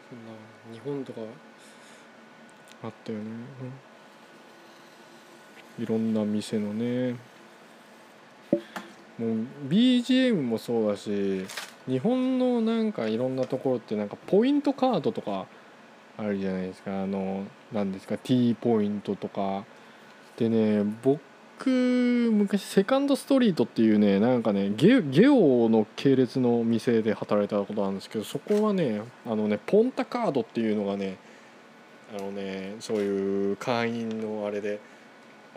[0.10, 0.32] そんな
[0.74, 1.20] 日本とか
[2.82, 3.26] あったよね、
[5.80, 7.16] いろんな店のね。
[9.18, 11.46] もう BGM もそうだし
[11.88, 15.48] 日本のなんかいろんなところってなんかポイントカードとか
[16.18, 17.04] あるじゃないですか。
[17.04, 19.66] あの何ですか T ポイントとか。
[20.38, 21.20] でね僕
[21.66, 31.18] 昔セカンドストリートっていうねなんかねゲオの系列の店で働いたことあるんですけどそこはねあのねポンタカードっていうのがね
[32.16, 34.80] あのねそういう会員のあれで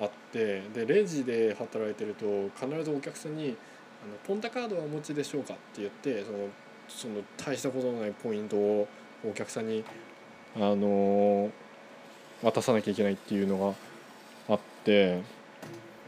[0.01, 2.25] あってでレジで働いてると
[2.59, 3.57] 必ずお客さんに
[4.03, 6.39] 「あのポンタカードはお持ちでしょうか?」って言ってその
[6.89, 8.89] その大したことのないポイントを
[9.29, 9.85] お客さんに
[10.57, 11.51] あの
[12.43, 13.75] 渡さなきゃいけないっていうの
[14.49, 15.21] があって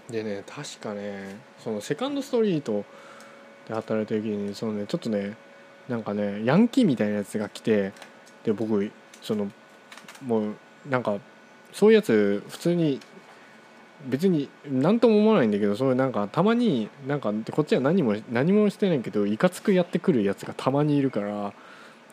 [0.09, 2.85] でね確かねそのセカンドストリート
[3.69, 5.37] で働いた時にそのねちょっとね
[5.89, 7.93] なんかねヤンキーみたいなやつが来て
[8.45, 9.51] で僕その
[10.25, 10.55] もう
[10.89, 11.19] なんか
[11.73, 13.01] そういうやつ普通に
[14.07, 21.53] 別に何とも思わないんだけどそういうなんかたまになんかこっちは何も何もしてないけどいかつくやってくるやつがたまにいるから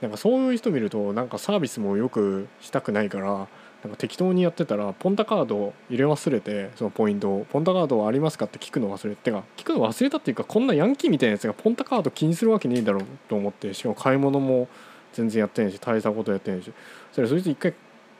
[0.01, 3.47] なんかそういう人見るとなんかサービスもよくしたくないから
[3.83, 14.67] なんか適当にやってたらポンタカードを入れ忘れてそのポイントを「ポンタカードありますか?」って聞くの忘れてか聞くの忘れたっていうかこんなヤンキーみたいなやつがポンタカード気にするわけねえだろうと思ってしかも買い物も
[15.13, 16.71] 全然やってないし大したことやってないし
[17.11, 17.73] それそいつ一回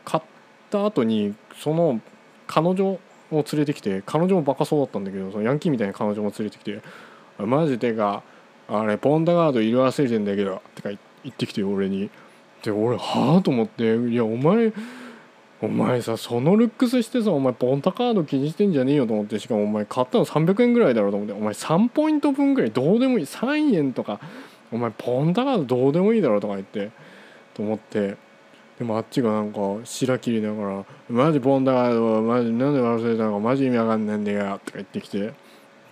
[0.06, 0.24] 買っ
[0.70, 2.00] た後にその
[2.48, 2.98] 彼女
[3.32, 6.82] を連れてきて彼女もバカそうだったんだけどそのヤンキーみたいな彼女も連れてきて
[7.38, 8.24] 「マジでか
[8.68, 10.98] あれポンタカード入れ忘れてんだけど」ってか言
[11.30, 12.10] ってきて俺に。
[12.64, 14.74] で俺はあと思って「いやお前
[15.62, 24.20] お前さそのルックスしてさお前ポンタカード気にしてんじゃねえよと思ってしかもお前買ったの300円ぐらいだろうと思ってお前3ポイント分ぐらいどうでもいい3円とか
[24.72, 26.92] お前ポンタカードどうでもいいだろとか言って
[27.54, 28.16] と思って
[28.80, 35.34] でもあっちがなんか白切りながら「マジポンタカードマジなんで忘れたのかマジ意味わかんないんだよ」とか言ってきて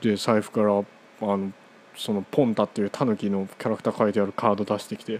[0.01, 1.51] で財布からあの
[1.95, 5.19] そのポンタっていうタヌキのキャラクター書いてあるカード出してきて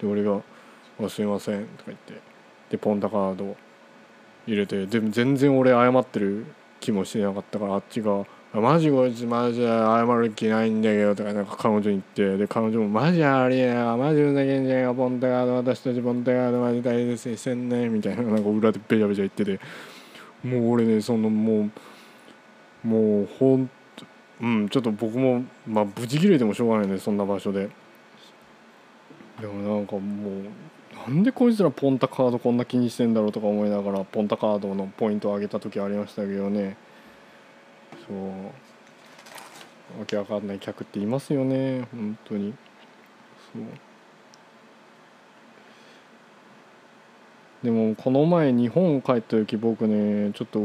[0.00, 0.40] で俺が
[1.10, 2.14] 「すいません」とか言って
[2.70, 3.56] でポンタカード
[4.46, 6.46] 入れてでも全然俺謝ってる
[6.78, 8.24] 気もしてなかったからあっちが
[8.54, 13.96] 「マジこいつマジ謝る気ないんだけど」とかなんか彼女に言ってで彼女も「マジありえない。
[13.96, 19.60] マジふざけんじゃねえかポンタカード私たちポンタカードマジ大切にしてんね」みたいななんか裏でべちゃべちゃ言ってて。
[20.44, 21.68] もう俺ねそのも
[22.84, 23.68] うもうほん
[24.40, 27.68] うんちょっと僕もまあブチ切れてもしょうがないねそんな場所で。
[29.40, 36.76] でもなんかもうなんでこいつらポンタカードこんな気にしてんだろうとか思いながらポンタカードのポイントを上げた時ありましたけどね。
[38.08, 40.00] そう。
[40.00, 41.86] わけわかんない客っていますよね。
[41.92, 42.54] 本当に。
[43.52, 43.62] そう。
[47.62, 50.60] でもこの前日本帰った時僕ねちょっと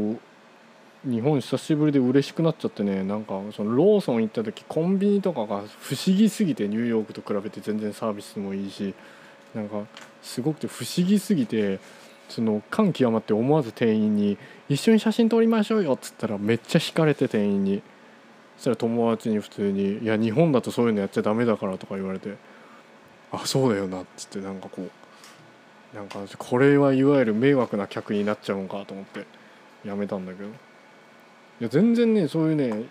[1.04, 8.94] 日本久しぶりで嬉しくなっちゃってねなんかそのローソン行った時コンビニとかが不思議すぎてニューヨークと比べて全然サービスもいいし
[9.54, 9.82] なんか
[10.22, 11.80] すごくて不思議すぎて
[12.28, 14.38] その感極まって思わず店員に
[14.68, 17.82] 「一緒に写真撮りましょうよ」っつったらめっちゃ惹かれて店員に。
[18.56, 22.34] そしたら友達に普通に「いや日本だとそういうのやっちゃダメだから」とか言われて
[23.32, 24.82] 「あそうだよな」っつってなんかこ
[25.92, 29.26] うなんかこれはいわゆる迷惑な客になっちゃうんかと思って
[29.84, 30.48] やめたんだけど。
[30.48, 30.52] い
[31.60, 32.84] や全然ねそういうね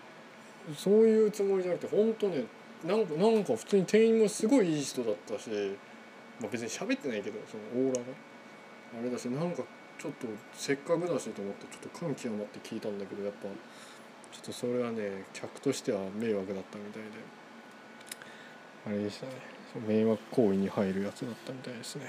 [0.78, 2.46] そういうつもりじゃなくて本当ね
[2.86, 5.50] なんかなんか普通に店員もすごいいい人だったし、
[6.40, 8.06] まあ、別に喋ってないけどそのオーラが。
[9.00, 9.64] あれだしなんか
[10.00, 13.48] ちょっとせっかくだしと思ってちょっと感極まって聞いたんだけどやっぱ
[14.32, 17.10] ちょっとそれはね客としては迷惑だったみたいで。
[18.86, 19.32] あれでしたね。
[19.88, 22.06] 迷惑行為に入るやつだったみたいですね。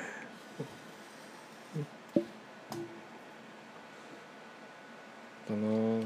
[5.48, 6.00] だな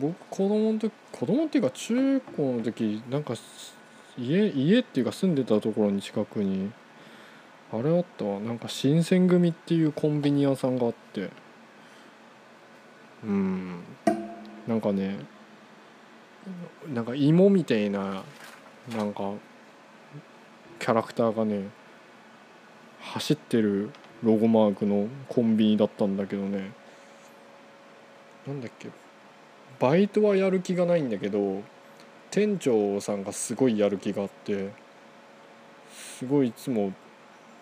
[0.00, 3.34] 僕子供の時子供っていうか中高の時なんか
[4.16, 6.70] 家家っていうか住んでたところに近くに
[7.72, 8.24] あれあった。
[8.24, 11.30] なんか新選組っていうコンビニ屋さんがあって。
[13.24, 13.80] うん。
[14.66, 15.18] なんかね
[16.92, 18.22] なんか芋みたいな
[18.96, 19.32] なんか
[20.78, 21.68] キャラクターがね
[23.00, 23.90] 走ってる
[24.22, 26.72] ロゴマークのコンビニだったんだけどね。
[28.46, 28.88] なんだっけ。
[29.80, 31.62] バイトはやる気がないんだけど
[32.30, 34.70] 店長さんがすごいやる気があって
[35.92, 36.92] すごいいつも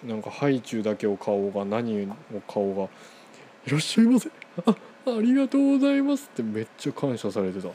[0.05, 2.84] なんかハイチュウだけを買おうが何を買おうが
[3.66, 4.30] 「いらっしゃいませ。
[4.66, 4.74] あ
[5.07, 7.74] ありがとうございます」ってめっちゃ感謝されてた、うん、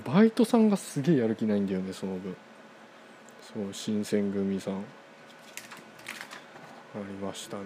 [0.00, 2.36] でもバイトさんがすげえやる気ないんだよねその分。
[3.40, 4.74] そう新選組さん。
[4.74, 4.78] あ
[6.96, 7.62] りましたね。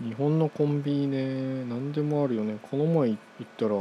[0.00, 2.58] 日本のコンビニね何でもあるよね。
[2.62, 3.74] この前行ったら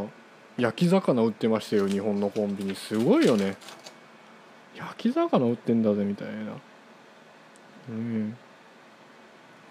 [0.57, 2.75] 焼き魚売ってましたよ日本のコンビニ。
[2.75, 3.55] すごいよね。
[4.75, 6.33] 焼き魚売ってんだぜみたいな。
[7.89, 8.37] うん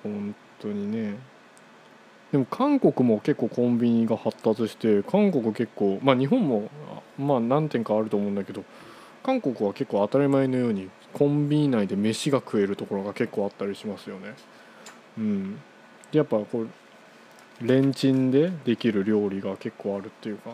[0.02, 1.16] 本当にね。
[2.32, 6.70] でも韓国も結構コンビニが発達して韓国結構まあ日本も
[7.18, 8.64] まあ何点かあると思うんだけど
[9.24, 14.34] 韓国は結構当たり前のようにコンビニ内で飯が食えるところが結構あったりしますよね。
[15.18, 15.60] うん。
[16.12, 16.68] やっぱこう
[17.62, 20.50] レンチンでできる料理が結構あるっていうか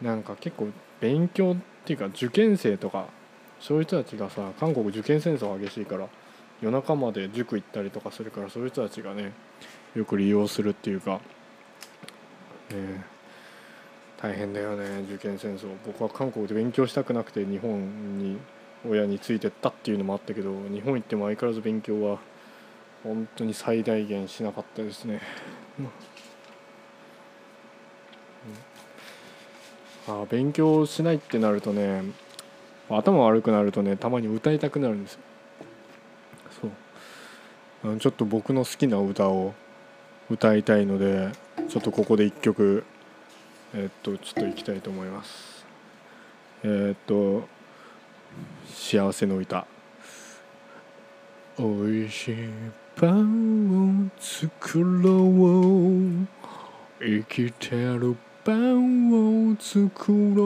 [0.00, 0.68] なんか結構
[1.00, 3.06] 勉強っていうか受験生とか
[3.60, 6.08] そういう人たちがさ韓国受験戦争激しいから
[6.60, 9.32] 夜中まで塾行ったりとかするからそういう人たちがね
[9.94, 11.20] よく利用するっていうか、
[12.70, 13.04] ね、
[14.20, 18.38] 大変だよね受験戦争僕は韓国で勉強したくなくて日本に
[18.88, 22.18] 親についてったっていうのもあったけど日本行っても相変わらず勉強は
[23.02, 25.20] 本当に最大限しなかったですね。
[30.08, 32.02] うん、あ勉強しないってなるとね
[32.90, 35.18] 頭悪くなるとねたまに歌いたくなるんです。
[36.60, 36.66] そ
[37.90, 39.54] うちょっと僕の好きな歌を
[40.30, 41.30] 歌いたいので
[41.68, 42.84] ちょっとここで一曲
[43.74, 45.66] え、っとちょっといきたいと思います。
[46.64, 47.46] えー、っと
[48.66, 49.66] 幸せの歌
[51.58, 52.36] おいしい
[52.96, 56.26] パンを作ろう
[57.00, 60.44] 生きてるパンを作ろ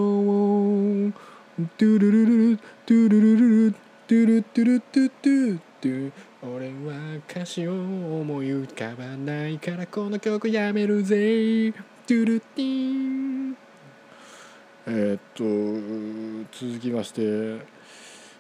[1.09, 13.57] うドゥルルルルドゥルルルルドゥルドゥルドゥドゥドゥ俺は歌詞を思い浮かばないからこの曲やめるぜドゥルティン
[14.86, 17.66] えー、っと続きまして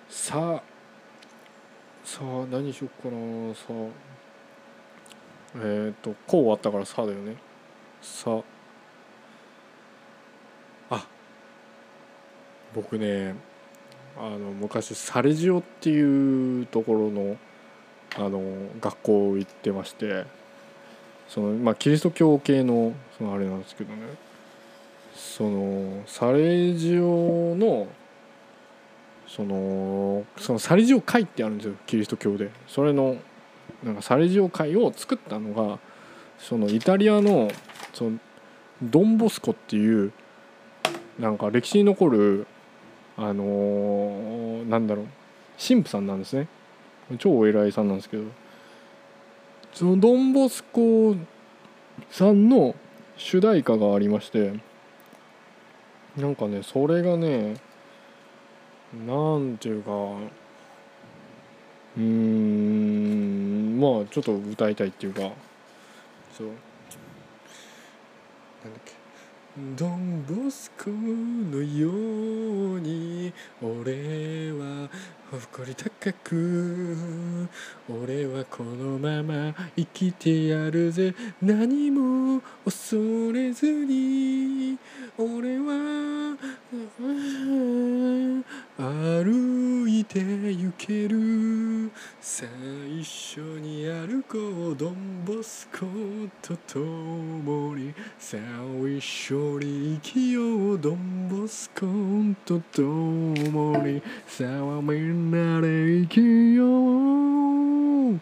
[0.08, 0.62] さあ
[2.02, 4.02] さあ何しよっかなさあ
[5.62, 7.36] えっ、とこう終わったからさあだよね
[8.00, 8.61] さあ
[12.74, 13.34] 僕ね
[14.16, 17.36] あの昔サレジオっていうところの
[18.14, 18.42] あの
[18.80, 20.24] 学校行ってまして
[21.28, 24.02] そのまあキリスト教系のそのあれなんですけどね。
[25.14, 27.86] そのサレジオの
[29.26, 32.50] そのそのサレジオ会ってあるんですよキリスト教で。
[32.66, 33.16] それの
[33.82, 35.78] なんかサレジオ会を作ったのが
[36.38, 37.50] そのイタリアの
[37.92, 38.18] その
[38.82, 40.12] ドン・ボスコっていう
[41.18, 42.46] なんか歴史に残る
[43.16, 45.06] あのーなんだろう。
[45.58, 46.48] 神父さんなんですね。
[47.18, 48.24] 超お偉いさんなんですけど。
[49.72, 51.14] そのドン・ボスコ
[52.10, 52.74] さんの
[53.16, 54.52] 主題歌がありまして。
[56.16, 57.54] なんかねそれがね
[59.06, 59.90] なんていうか
[61.96, 65.30] うんまあちょっと歌いたいっていうか。
[66.36, 66.48] そう。
[69.54, 73.30] ドンボスコのように
[73.60, 74.88] 俺は
[75.30, 76.96] 誇り高く
[77.86, 81.14] 俺はこのまま生きてやるぜ。
[81.42, 82.96] 何も恐
[83.30, 84.78] れずに
[85.18, 86.38] 俺は
[88.78, 92.48] 歩いて行ける最
[93.02, 95.84] 初に歩こうドンボスコ
[96.40, 98.40] と共に最
[99.00, 101.84] 初に生きようドンボスコ
[102.46, 104.48] と共にさあ
[104.80, 106.64] みんなで生きよ
[108.14, 108.18] う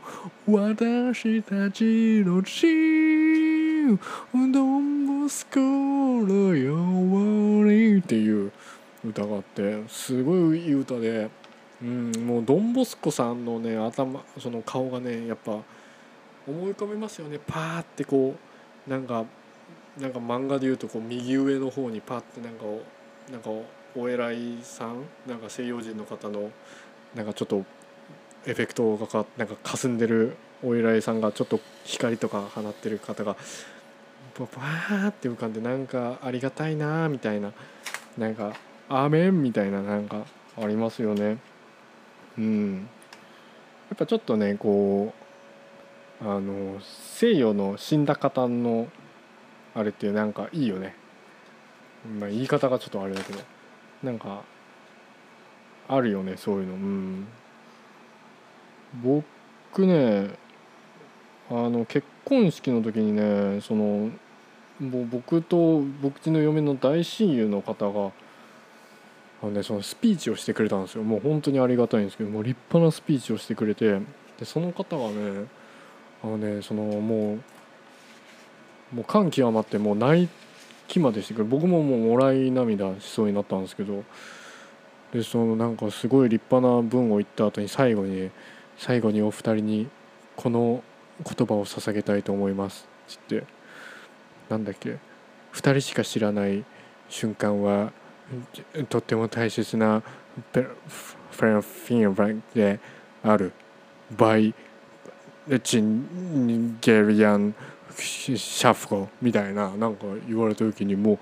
[0.52, 3.98] 私たちのチー
[4.32, 8.50] ムドンボスコのようにっていう
[9.04, 11.30] 歌があってすごいいい歌で、
[11.80, 15.62] うん、もうドンボスコさんのね頭その顔がねやっぱ思
[16.66, 17.38] い浮かべますよね。
[17.46, 18.34] パーってこ
[18.86, 19.24] うなんか
[20.00, 22.64] なんか漫画でいうとこう右上の方にパッてなんか
[23.30, 23.50] なんか
[23.94, 26.50] お偉いさんなんか西洋人の方の
[27.14, 27.64] なんかちょっと
[28.46, 33.36] エフェクトがかなんか霞んでるお偉いさんがちょっと光とか放ってる方が
[34.38, 37.52] バーって浮かんでなんかありがたいなみたいな
[38.16, 38.54] なんか
[38.88, 40.24] 「アーメン」みたいななんか
[40.56, 41.38] ありますよね。
[42.38, 42.88] うん、
[43.90, 45.12] やっぱちょっとねこ
[46.22, 48.88] うあの西洋の死んだ方の
[49.74, 50.94] あれってなんかいいよね。
[52.18, 53.40] まあ言い方がちょっとあれだけど
[54.02, 54.42] なんか
[55.88, 56.74] あるよねそういうの。
[56.74, 57.26] うん、
[59.02, 60.30] 僕ね
[61.50, 64.10] あの結婚式の時にねその
[64.80, 68.12] もう僕と僕ちの嫁の大親友の方が
[69.42, 71.02] あの、ね、そのスピーチをしてくれたんですよ。
[71.02, 74.00] もう本当にありがたいんですけどもう立派なスピーチをしてくれて
[74.38, 75.46] でその方がね
[76.22, 80.28] あのねそのもうもう感極まってもう泣
[80.88, 84.02] きまでしてくれ僕ももうもらい涙しそうになったんですけど
[85.12, 88.30] でそのなんかすごい立派な文を言った後に最後に
[88.80, 89.90] 最後にお二人に
[90.36, 90.82] この
[91.22, 93.44] 言葉を捧げたいと思いますつって。
[94.48, 94.96] なんだっけ。
[95.52, 96.64] 2人しか知らない
[97.10, 97.92] 瞬間は
[98.88, 100.02] とっても大切な
[100.54, 102.80] フェンフィンバンで
[103.22, 103.52] ある。
[104.16, 104.54] バイ
[105.62, 107.54] チンゲリアン
[107.94, 109.76] シャフコみたいな。
[109.76, 111.18] なんか言われた時にも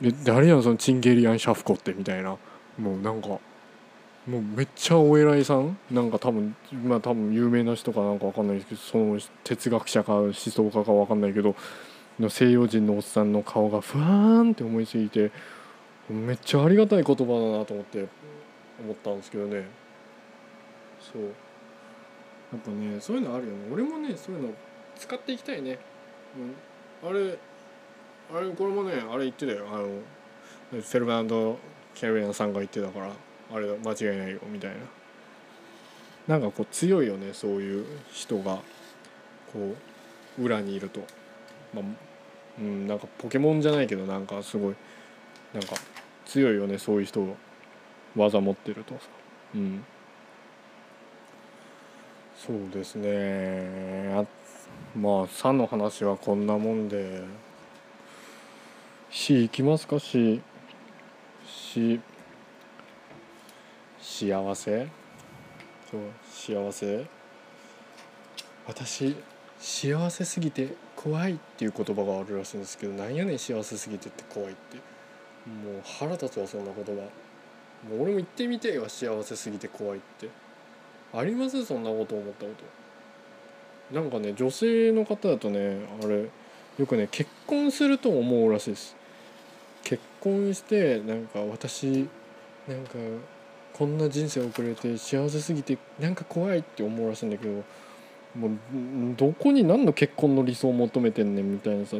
[0.00, 2.36] う誰やそのチンゲリアンシャフコってみたいな。
[2.78, 3.40] もうなんか
[4.26, 5.78] もうめっちゃお偉いさん？
[5.90, 6.54] なんか多分
[6.84, 11.56] まあ多分有名な人かなんかわかんないですけどその哲学者か思想家かわかんないけど
[12.18, 15.32] の西洋人のおっさんの顔がふわーんって思いすぎて
[16.10, 18.08] めっちゃありがたい言葉だなと思って
[18.84, 19.64] 思ったんですけどね。
[21.00, 21.22] そう。
[21.22, 21.28] や
[22.58, 23.58] っぱねそういうのあるよね。
[23.72, 24.54] 俺もねそういうの
[24.96, 25.78] 使っていきたいね、
[27.02, 27.38] うん、あれ
[28.34, 29.66] あれこれもねあれ言ってたよ。
[29.72, 29.86] あの
[30.72, 31.58] フェルバンド・
[31.94, 33.10] キャリアンさんが言ってたから。
[33.52, 34.76] あれだ間違いないよみたいな。
[36.28, 38.60] なんかこう強いよねそういう人が。
[39.52, 39.74] こ
[40.38, 41.00] う裏にいると。
[41.74, 41.84] まあ
[42.60, 44.74] うんなんかポケモンじゃないけどなんかすごい
[45.52, 45.74] なんか
[46.26, 47.32] 強いよねそういう人が
[48.16, 49.00] 技持ってるとさ。
[49.54, 49.84] うん。
[52.36, 54.14] そうですね。
[54.14, 54.24] あ
[54.96, 57.22] まあ「さ」の話はこんなもんで
[59.10, 60.40] 「し」いきますか「し」
[61.46, 62.00] 「し」
[64.00, 64.88] 幸せ？
[65.90, 67.06] そう幸せ？
[68.66, 69.16] 私
[69.58, 74.76] 幸せすぎて怖いっていう言葉があるらしいんですけどなんやねん幸せすぎてって怖いって。
[75.46, 76.92] もう腹立つわそんな言葉。
[76.92, 80.28] もう俺も言ってみてえわ幸せすぎて怖いって。
[81.12, 81.64] あります？
[81.64, 82.52] そんなこと思ったこ
[83.90, 83.94] と。
[83.94, 86.28] なんかね女性の方だとねあれ
[86.78, 88.94] よくね結婚すると思うらしいです。
[89.82, 92.06] 結婚してなんか私
[92.68, 92.98] なんか
[93.80, 97.64] こんな人生送れて幸せすぎてなんか怖いって思うらしいんだけど
[98.36, 98.50] もう
[99.16, 101.96] どこに何の結婚の理想を求めてんねんみたいなさ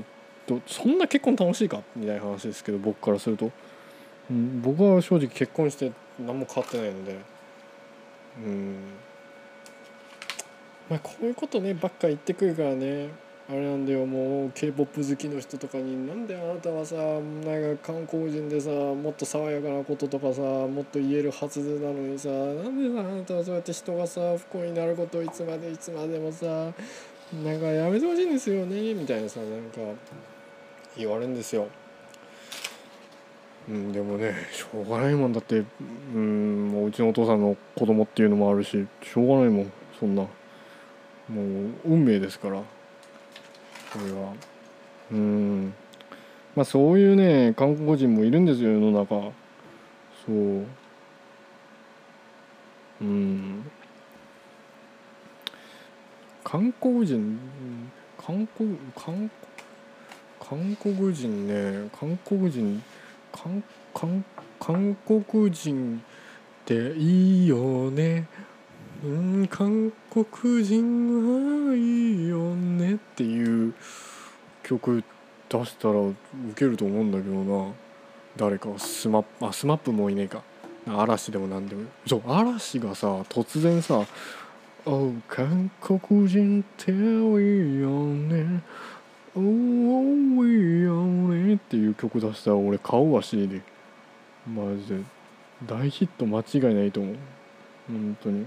[0.67, 3.51] そんな結婚楽しいかみたいな話ですけど僕からすると、
[4.31, 7.19] うん、僕は正直結婚して何も変わってないので。
[8.45, 8.77] うん。
[10.91, 13.09] まあこういうことねばっか言ってくるからね。
[13.51, 29.81] あれなんだよもう k p o p 好きの人とかに「なんであなたはさなんか韓国人でさもっと爽やかなこととかさもっと言えるはずなのにさなんでさあなたはそうやって人がさ不幸になることをいつまでいつまでもさなんかやめてほしいんですよね」みたいなさなんか
[30.97, 31.67] 言われるんですよ。
[33.69, 35.65] うん、でもねしょうがないもんだって
[36.15, 40.29] うんもううちのお父さんの子供っていうのもあるししょうがないもんそんなも
[41.43, 42.63] う運命ですから。
[43.93, 44.33] これは。
[45.13, 45.75] うん。
[46.55, 49.33] まあそういうね韓国人もいるんですよ世の中。
[50.27, 50.67] そう。
[53.01, 53.71] うん。
[56.45, 57.39] 韓国人
[58.19, 59.31] 韓国韓
[60.39, 61.89] 韓国人ね。
[61.99, 62.83] 韓国人
[63.33, 63.63] 韓
[63.95, 64.25] 韓
[64.59, 66.03] 韓国人
[66.63, 68.27] っていいよね。
[69.03, 73.75] うん韓国人はいいよねっていう
[74.63, 75.03] 曲
[75.49, 76.15] 出したらウ
[76.55, 77.73] ケると思うんだけどな。
[78.37, 80.43] 誰かスマップあスマップもいねえか。
[80.87, 81.89] 嵐でも何でも。
[82.07, 84.05] そう嵐がさ突然さ
[84.85, 88.63] 「おう韓国人っていいよね。
[89.35, 93.63] おおいいよね」っていう曲出したら俺買うわ CD
[94.47, 95.03] マジで。
[95.67, 97.17] 大ヒット間違いないと思う。
[97.89, 98.47] 本当に。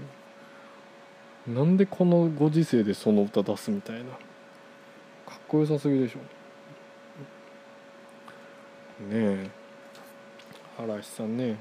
[1.46, 4.04] なんでこのご時世でその歌出すみたいな。
[4.04, 6.18] かっこよさすぎでしょ。
[6.18, 6.24] ね
[9.12, 9.50] え。
[10.78, 11.56] 嵐さんね。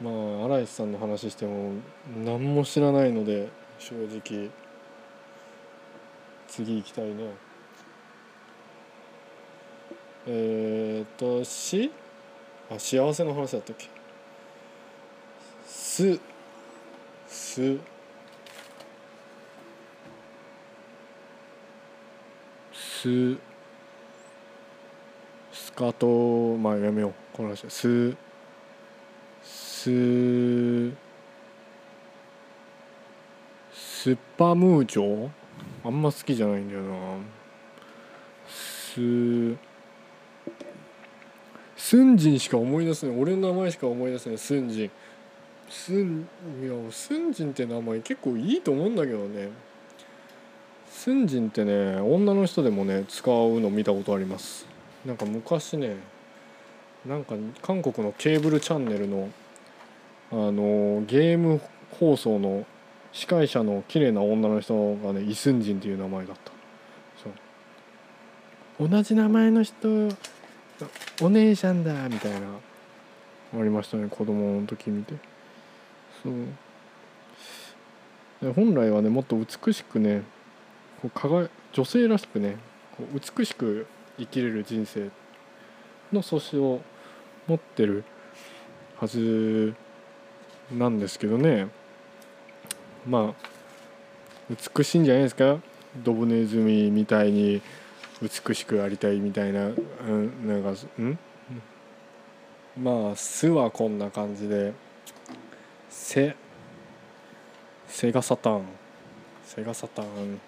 [0.00, 1.72] まあ嵐さんの話しても
[2.24, 3.48] 何も知らないので
[3.78, 4.50] 正直。
[6.46, 7.32] 次行きたいね。
[10.26, 11.90] えー、っとし？
[12.70, 13.88] あ幸せの話だったっけ？
[15.66, 16.20] す
[17.30, 17.78] す。
[22.72, 23.36] す。
[25.52, 27.14] スカートまあやめよう。
[27.32, 28.10] この話す。
[29.42, 30.90] す。
[33.72, 35.30] スパムーチョ？
[35.84, 37.18] あんま好きじゃないんだよな。
[38.48, 39.56] す。
[41.76, 43.16] スンジンしか思い出せない。
[43.18, 44.38] 俺の名前しか思い出せない。
[44.38, 44.90] スンジン
[45.70, 46.28] スン
[46.62, 49.48] いやスンジンって名前結構いいと思うんだけどね。
[50.90, 54.66] スンジンってね女の人でもね使うの見たことあります。
[55.06, 55.96] なんか昔ね
[57.06, 59.30] なんか韓国のケーブルチャンネルの
[60.32, 61.60] あのゲーム
[61.92, 62.66] 放送の
[63.12, 66.52] 司会者の綺麗な女の人がねイ・スンジンっていう名前だった。
[67.22, 67.30] そ
[68.84, 68.88] う。
[68.88, 70.08] 同じ名前の人
[71.22, 72.48] お姉ちゃんだみたいな
[73.58, 75.29] ありましたね子供の時見て。
[76.22, 76.32] そう。
[78.54, 80.22] 本来はねもっと美しくね
[81.02, 82.56] こう輝女性らしくね
[82.96, 83.86] こう美しく
[84.18, 85.10] 生きれる人生
[86.10, 86.80] の素子を
[87.46, 88.04] 持ってる
[88.96, 89.74] はず
[90.72, 91.68] なんですけどね。
[93.06, 93.50] まあ
[94.74, 95.58] 美しいんじゃないですか？
[96.02, 97.60] ドブネズミみたいに
[98.22, 101.18] 美しくありたいみたいな、うん、なんかうん？
[102.82, 104.72] まあ巣はこんな感じで。
[105.90, 106.36] セ
[107.88, 108.64] セガサターン
[109.44, 110.40] セガサターン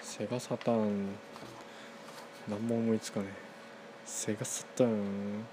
[0.00, 1.08] セガサターン
[2.48, 3.26] 何も思いつかね。
[4.06, 5.44] セガサターン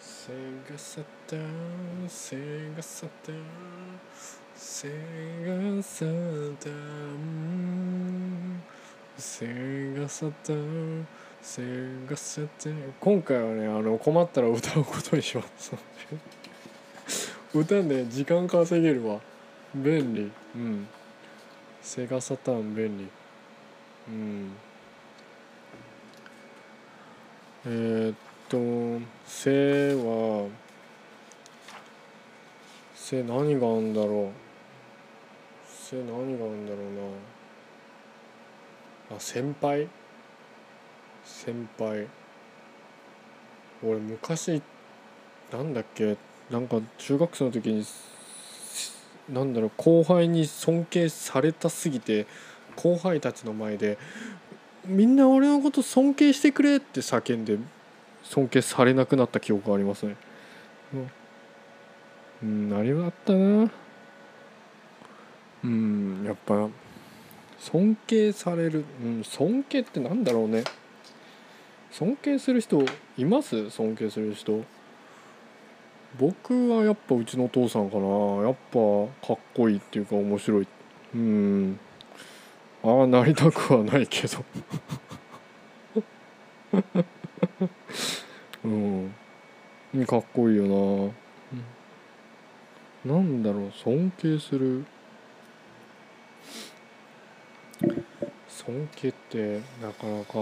[0.00, 0.32] セ
[0.70, 2.36] ガサターンセ
[2.74, 3.42] ガサターン
[4.54, 4.88] セ
[5.44, 6.06] ガサ
[6.58, 8.62] ターン
[9.18, 11.06] セガサターン
[11.42, 11.62] セ
[12.08, 12.94] ガサターン。
[12.98, 15.72] 今回はねあの困ったら歌うことにします。
[17.54, 19.20] 歌ね時間稼げるわ。
[19.74, 20.30] 便利。
[20.56, 20.88] うん。
[21.82, 23.08] セガサターン便利。
[24.08, 24.52] うん。
[27.66, 28.16] えー、っ
[28.48, 30.48] と「せ」は
[32.96, 34.32] 「せ」何があるんだろう
[35.68, 36.80] 「せ」何があるんだろう
[39.10, 39.16] な。
[39.16, 39.88] あ先輩？
[41.24, 42.08] 先輩。
[43.84, 44.62] 俺昔
[45.52, 46.16] なんだっけ？
[46.52, 47.84] なんか中学生の時に
[49.30, 52.26] なんだろう後輩に尊敬されたすぎて
[52.76, 53.98] 後輩たちの前で
[54.84, 57.58] みんな俺のこと尊敬してくれって叫んで
[58.22, 60.16] 尊敬されなくなった記憶がありますね
[62.42, 63.70] うんあれはあったな。
[65.64, 66.68] うんやっぱ
[67.60, 70.64] 尊敬される、うん、尊敬ってなんだろうね。
[71.92, 72.84] 尊敬する人
[73.16, 73.70] います？
[73.70, 74.64] 尊敬する人。
[76.18, 78.02] 僕はやっぱうちのお父さんかな。
[78.44, 78.78] やっぱ
[79.26, 80.68] かっこいいっていうか面白い。
[81.14, 81.78] うん。
[82.84, 84.44] ああなりたくはないけど。
[88.64, 89.14] うん。
[90.06, 91.12] かっこいいよ
[93.04, 93.72] な、なんだろう。
[93.72, 94.84] 尊敬する。
[98.48, 100.32] 尊敬ってなかなか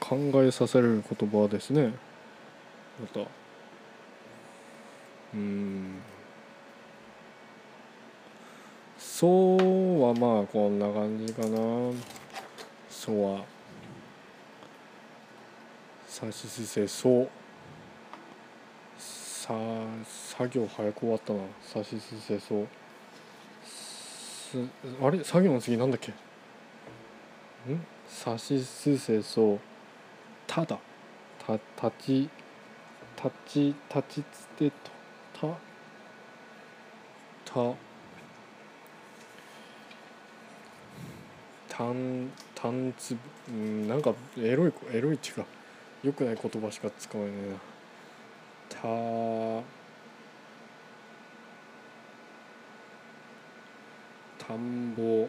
[0.00, 1.94] 考えさせられる言葉ですね。
[3.00, 3.45] また。
[5.34, 6.02] うん。
[8.98, 11.58] そうはまあこんな感じかな。
[12.88, 13.44] そうは。
[16.06, 17.28] さしすせそう。
[18.98, 19.54] さ
[20.04, 21.40] 作業早く終わったな。
[21.62, 22.68] さしすせそう。
[23.64, 24.58] す
[25.02, 25.22] あれ？
[25.22, 26.12] 作業の次なんだっけ？
[26.12, 26.14] ん？
[28.08, 29.60] さしすせそう。
[30.46, 30.78] ただ。
[31.46, 31.60] た立
[32.00, 32.30] ち
[33.16, 34.95] 立ち立ちつてと。
[35.40, 35.46] た
[37.44, 37.74] た
[41.68, 43.16] 単単つ
[43.48, 45.44] うんなんかエロいエロいっていう。
[46.02, 47.56] よくない言葉しか使わないな。
[48.68, 48.82] た
[54.46, 55.28] 田んぼ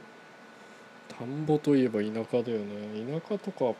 [1.07, 3.19] 田んぼといえば田舎だよね。
[3.19, 3.75] 田舎とか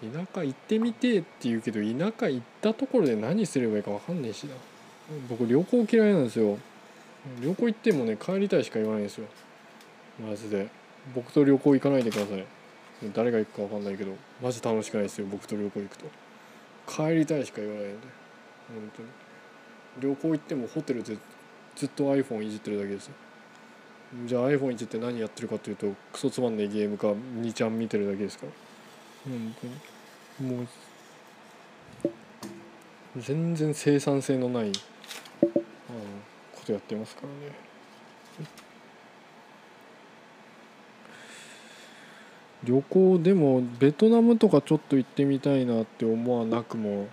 [0.00, 4.54] 田舎行ってみてって言うけど田舎行ったところで何すればいいか分かんないしな。
[5.28, 6.58] 僕旅行嫌いなんですよ。
[7.40, 9.26] 旅行行ってもね帰りたいしか言わないんですよ。
[10.28, 10.68] マジで。
[11.14, 12.44] 僕と旅行行かないでください。
[13.14, 16.06] 誰が行くか分かんないけどマジ楽しくないですよ僕と旅行行くと。
[16.88, 17.96] 帰りたいしか言わないので。
[18.68, 19.08] 本当に。
[20.00, 21.16] 旅行行ってもホテルで
[21.74, 23.14] ずっと iPhone いじってるだけですよ。
[24.26, 28.52] じゃあ iPhone いじって何やってるかっていうとクソつまんないゲームか2ちゃん見てるだけですから。
[29.28, 29.66] 本当
[30.46, 30.56] に。
[30.56, 30.66] もう
[33.16, 34.80] 全然生産性のない、うん、こ
[36.64, 37.56] とやってますからね。
[42.64, 47.06] 旅行でもベトナムとかちょっと行ってみたいなって思わなくも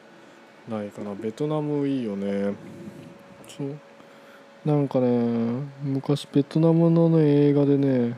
[0.68, 1.14] ないかな。
[1.14, 2.54] ベトナムいいよね。
[3.48, 3.80] そう。
[4.66, 5.08] なんかね
[5.84, 8.18] 昔ベトナムのね映画でね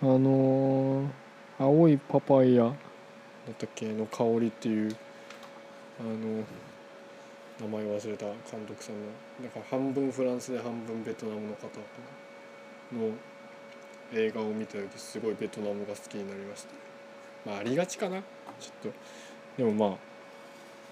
[0.00, 1.08] あのー、
[1.60, 2.64] 青いパパイヤ。
[2.64, 2.74] だっ
[3.58, 4.96] たっけの香りっていう。
[6.00, 6.42] あの
[7.60, 8.24] 名前忘れた。
[8.24, 9.02] 監督さんの
[9.42, 11.66] なんか半分フランスで半分ベトナムの方
[12.96, 13.12] の
[14.14, 18.22] 映画を見た時すごいベトナムが好きになりましたまあありがちかな。
[18.58, 18.98] ちょっと。
[19.58, 19.98] でもまあ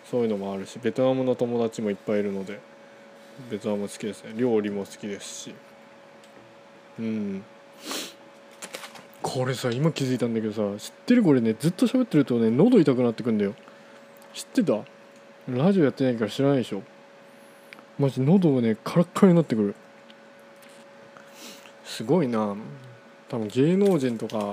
[0.05, 2.61] そういうのもあるしベトナムの友達もいっぱいいるので
[3.51, 4.35] ベトナム好きですね。
[4.37, 5.55] 料理も好きですし。
[6.99, 7.43] うん。
[9.23, 13.55] これさ今気づいたんだけどさ知ってるこれねずっと喋ってるとね喉痛くなってくんだよ。
[14.33, 14.85] 知ってた？
[15.49, 16.83] ラジオやってないから知らないでしょ。
[17.99, 19.75] マジ喉がねカラッカラになってくる。
[21.85, 22.55] すごいな。
[23.29, 24.53] 多分芸能人とか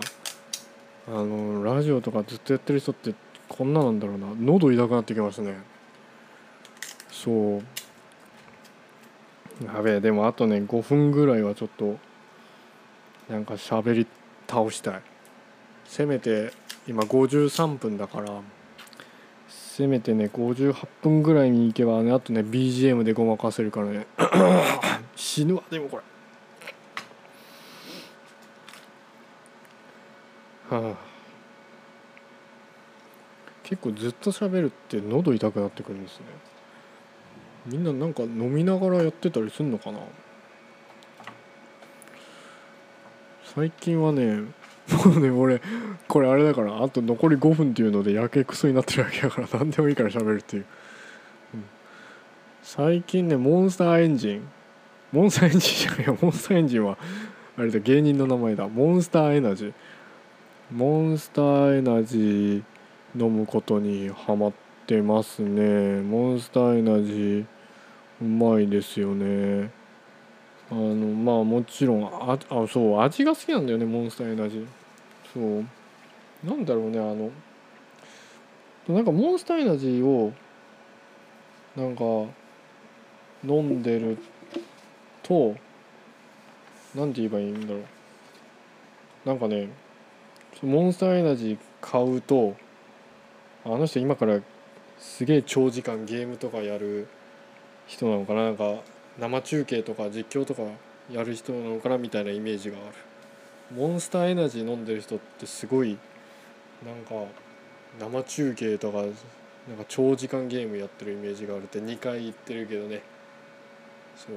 [1.08, 3.14] あのラジオとかずっとやってる人って
[3.48, 4.28] こんななんだろうな。
[4.40, 5.56] 喉痛くなってきますね。
[7.12, 7.64] そう。
[9.64, 11.98] やべえでもあとね5分ぐらいはちょっと
[13.30, 14.08] なんか喋り
[14.48, 15.02] 倒したい。
[15.86, 16.52] せめて
[16.88, 18.42] 今53分だから
[19.48, 24.08] せめてね58分ぐらいに行けばねあとね BGM でごまかせるからね。
[25.16, 26.04] 死ぬわでもこれ。
[30.78, 30.96] はあ。
[33.64, 36.26] 結構ずっと喋るって喉痛くなってくるんですね。
[37.66, 40.00] みんななんか飲みながらやってたりすんのかな。
[43.56, 44.42] 最近はね
[45.06, 45.62] もうね俺
[46.08, 50.66] これあれだからあと残り5分っていうのでやけくそになってるわけだから何でもいいから喋るっていう、
[51.54, 51.64] うん、
[52.62, 54.48] 最近ねモンスターエンジン。
[55.12, 56.18] モンスターエンジンじゃないよ。
[56.22, 56.98] モンスターエンジンは
[57.58, 58.68] あれだ芸人の名前だ。
[58.68, 59.74] モンスターエナジー。
[60.72, 62.64] モンスターエナジー
[63.18, 64.54] 飲むことにハマっ
[64.86, 66.02] てますね。
[66.02, 67.46] モンスターエナジー
[68.22, 69.72] うまいですよね。
[70.72, 74.68] あのまあもちろんああそう味が好きなんだよねモンスターエナジー。
[75.34, 75.66] そう。
[76.48, 77.32] なんだろうねあの
[78.88, 80.32] なんかモンスターエナジーを
[81.76, 82.04] なんか
[83.44, 84.18] 飲んでる
[85.24, 85.56] と
[86.94, 87.84] 何て言えばいいんだろう。
[89.26, 89.70] なんかね
[90.62, 92.56] モンスターエナジー買うと
[93.66, 94.40] あの人今から
[95.00, 97.08] すげえ長時間ゲームとかやる
[97.88, 98.76] 人なのかななんか
[99.20, 100.64] 生中継とか実況とか
[101.12, 102.86] やる人なのかなみたいなイメージがある。
[103.76, 105.98] モンスターエナジー飲んでる人ってすごい
[106.86, 107.28] なんか
[108.00, 109.16] 生中継とかなんか
[109.88, 113.02] 長時間ゲームやってるイメージがあるって2回言ってるけどね。
[114.16, 114.36] そう。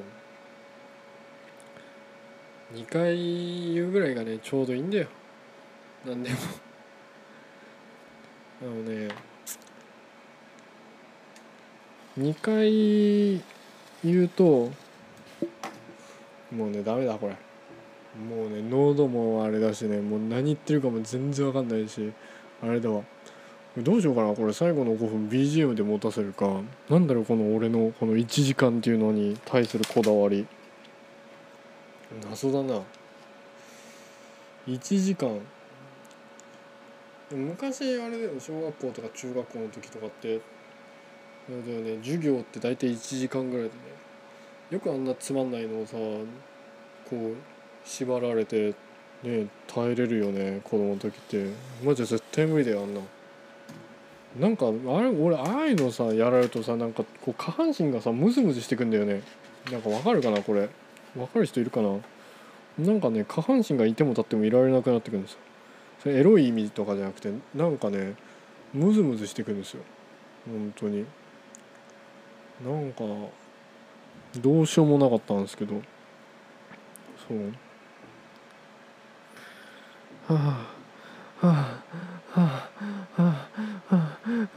[2.75, 5.09] 2回言うぐらいがねちょうどいいんだよ。
[6.07, 6.37] 何でも。
[8.61, 9.09] あのね
[12.19, 13.41] 2回
[14.05, 14.71] 言うと
[16.53, 17.37] もうねダメだこれ。
[18.19, 22.13] もうね喉もあれだしねもう何言ってるかも全然わかんないし
[22.63, 23.03] あれだわ。
[23.77, 24.53] どうしようかなこれ。
[24.53, 26.61] 最後の5分 BGM で持たせるか。
[26.89, 30.47] なんだろうこの俺のこの1時間っていうのに対するこだわり。
[32.29, 32.81] 謎だな。
[34.67, 35.39] 1時間。
[37.31, 40.41] 昔あれだよ小学校とか中学校の時とかって
[41.49, 43.75] あれだよね授業って大体1時間ぐらいでね
[44.71, 46.27] よくあんなつまんないのをさこ
[47.13, 47.35] う
[47.85, 48.75] 縛られて
[49.23, 51.51] ね耐えれるよね子供の時って。
[51.83, 53.01] マジで絶対無理だよあんな。
[54.39, 54.71] なんかあ
[55.01, 59.23] れ俺ああいうのさやられるとさなんかこう下半身がさムズムズしてくんだよね。
[59.73, 60.69] なんかわかるかなこれ。
[61.17, 61.97] わかる人いるかな。
[62.79, 65.39] なんかね下半身がいても立ってもいられなくなってくるんですよ。
[66.01, 68.15] それエロい意味とかじゃなくてなんかね
[68.75, 69.83] ムズムズしてくるんですよ。
[70.47, 71.07] 本当に。
[72.65, 73.05] なんか
[74.41, 75.81] どうしようもなかったんですけど。
[77.27, 77.55] そう。
[80.27, 80.79] はあ
[81.41, 81.83] はあ
[82.33, 82.71] はあ
[83.15, 83.49] はあ
[83.87, 84.53] はあ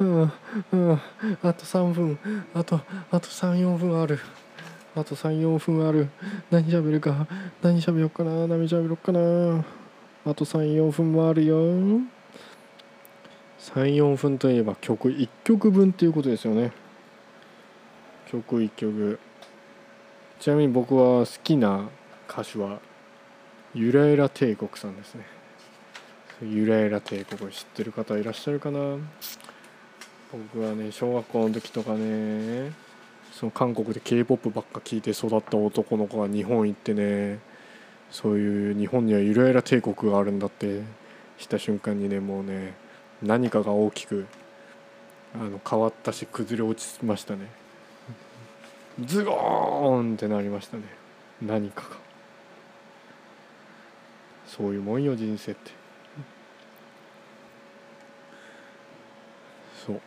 [0.76, 1.02] は
[1.44, 2.20] ああと3分
[2.54, 2.82] あと
[3.12, 4.20] あと34分ある
[4.96, 6.10] あと34分ある
[6.50, 7.28] 何喋るか
[7.62, 9.64] 何喋ろうかな何喋ろうかな
[10.26, 11.56] あと34分もあるよ
[13.60, 16.74] 34分といえば曲1曲分っていうことですよね
[18.32, 19.20] 曲1曲
[20.40, 21.90] ちなみに僕は好きな
[22.30, 22.80] 歌手は
[23.74, 25.26] ゆらゆら帝国さんですね。
[26.42, 28.98] ゆらゆら帝国知ってる方いらっしゃるかな？
[30.32, 32.72] 僕はね小学校の時とかね
[33.34, 37.40] その韓国で k p o p ばっか聴いて育った男の子が日本行ってね
[38.10, 40.82] そういう日本にはゆらゆら帝国があるんだって
[41.38, 42.76] した瞬間にねもうね
[43.22, 44.26] 何かが大きく
[45.36, 47.61] あの変わったし崩れ落ちましたね。
[49.00, 50.84] ズゴーンってなりましたね。
[51.42, 51.98] 何かが。
[54.46, 55.72] そういうもんよ人生って。
[59.86, 60.02] そう。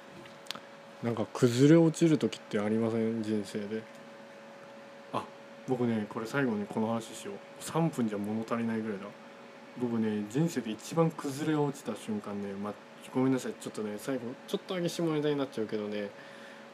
[1.03, 3.23] なんか崩れ落ちる時ってありません？
[3.23, 3.83] 人生で。
[5.13, 5.25] あ
[5.67, 7.63] 僕ねこれ最後にこの話しよう。
[7.63, 9.07] 3分じゃ物足りないぐらいだ。
[9.81, 12.73] 僕ね人生で一番崩れ落ちた瞬間ね、ま
[13.13, 13.55] ごめんなさい。
[13.61, 16.11] ちょっとね最後ちょっと上げ下ネタになっちゃうけどね。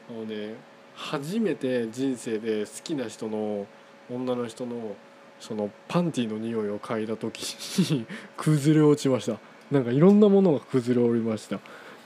[0.09, 0.55] あのね
[0.95, 3.65] 初めて人生で好きな人の
[4.09, 4.95] 女の人の
[5.39, 7.41] そのパンティの匂いを嗅いだ時
[7.91, 8.05] に
[8.37, 9.39] 崩れ落ちました。
[9.71, 11.59] なんかいろんなものが崩れ落ちました。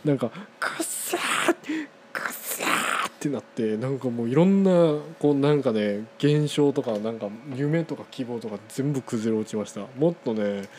[0.06, 0.30] なんか
[0.60, 4.72] くっさーくっさーってなってなんかもういろんな
[5.20, 9.82] こうなんかね現象とかなんか夢とか希望とか全部崩れ落ちました。
[9.98, 10.70] もっとね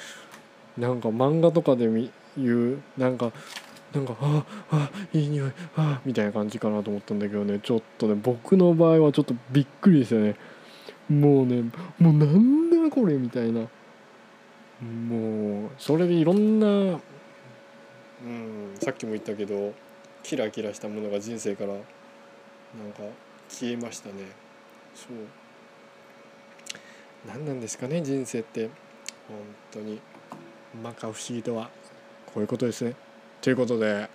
[0.78, 3.32] なんか漫画とかで見言うなんか
[3.96, 7.60] なんかああいい匂いああみたいな感じかなと思ったんだけどね。
[7.62, 10.36] ちょっとね僕の場合はちょっとびっくりですよね。
[11.08, 11.62] もうね
[11.98, 13.68] もうなんだこれみたいな。
[14.82, 19.72] もうそれでいろんなうんさっきも言ったけど
[20.22, 23.02] キラキラしたものが人生からなんか
[23.48, 24.14] 消えましたね。
[24.94, 25.16] そう。
[27.26, 28.68] 何なんですかね人生って。
[29.28, 29.38] 本
[29.72, 30.00] 当に。
[30.74, 31.70] 摩訶不思議とは。
[32.26, 32.94] こういうことですね。
[33.46, 34.10] ということで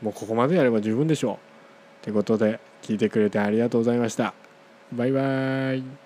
[0.00, 1.38] もうここまでやれば十分でしょ
[2.00, 2.02] う。
[2.02, 4.32] ということで聞いてくれてありがとうございました。
[4.90, 6.01] バイバイ。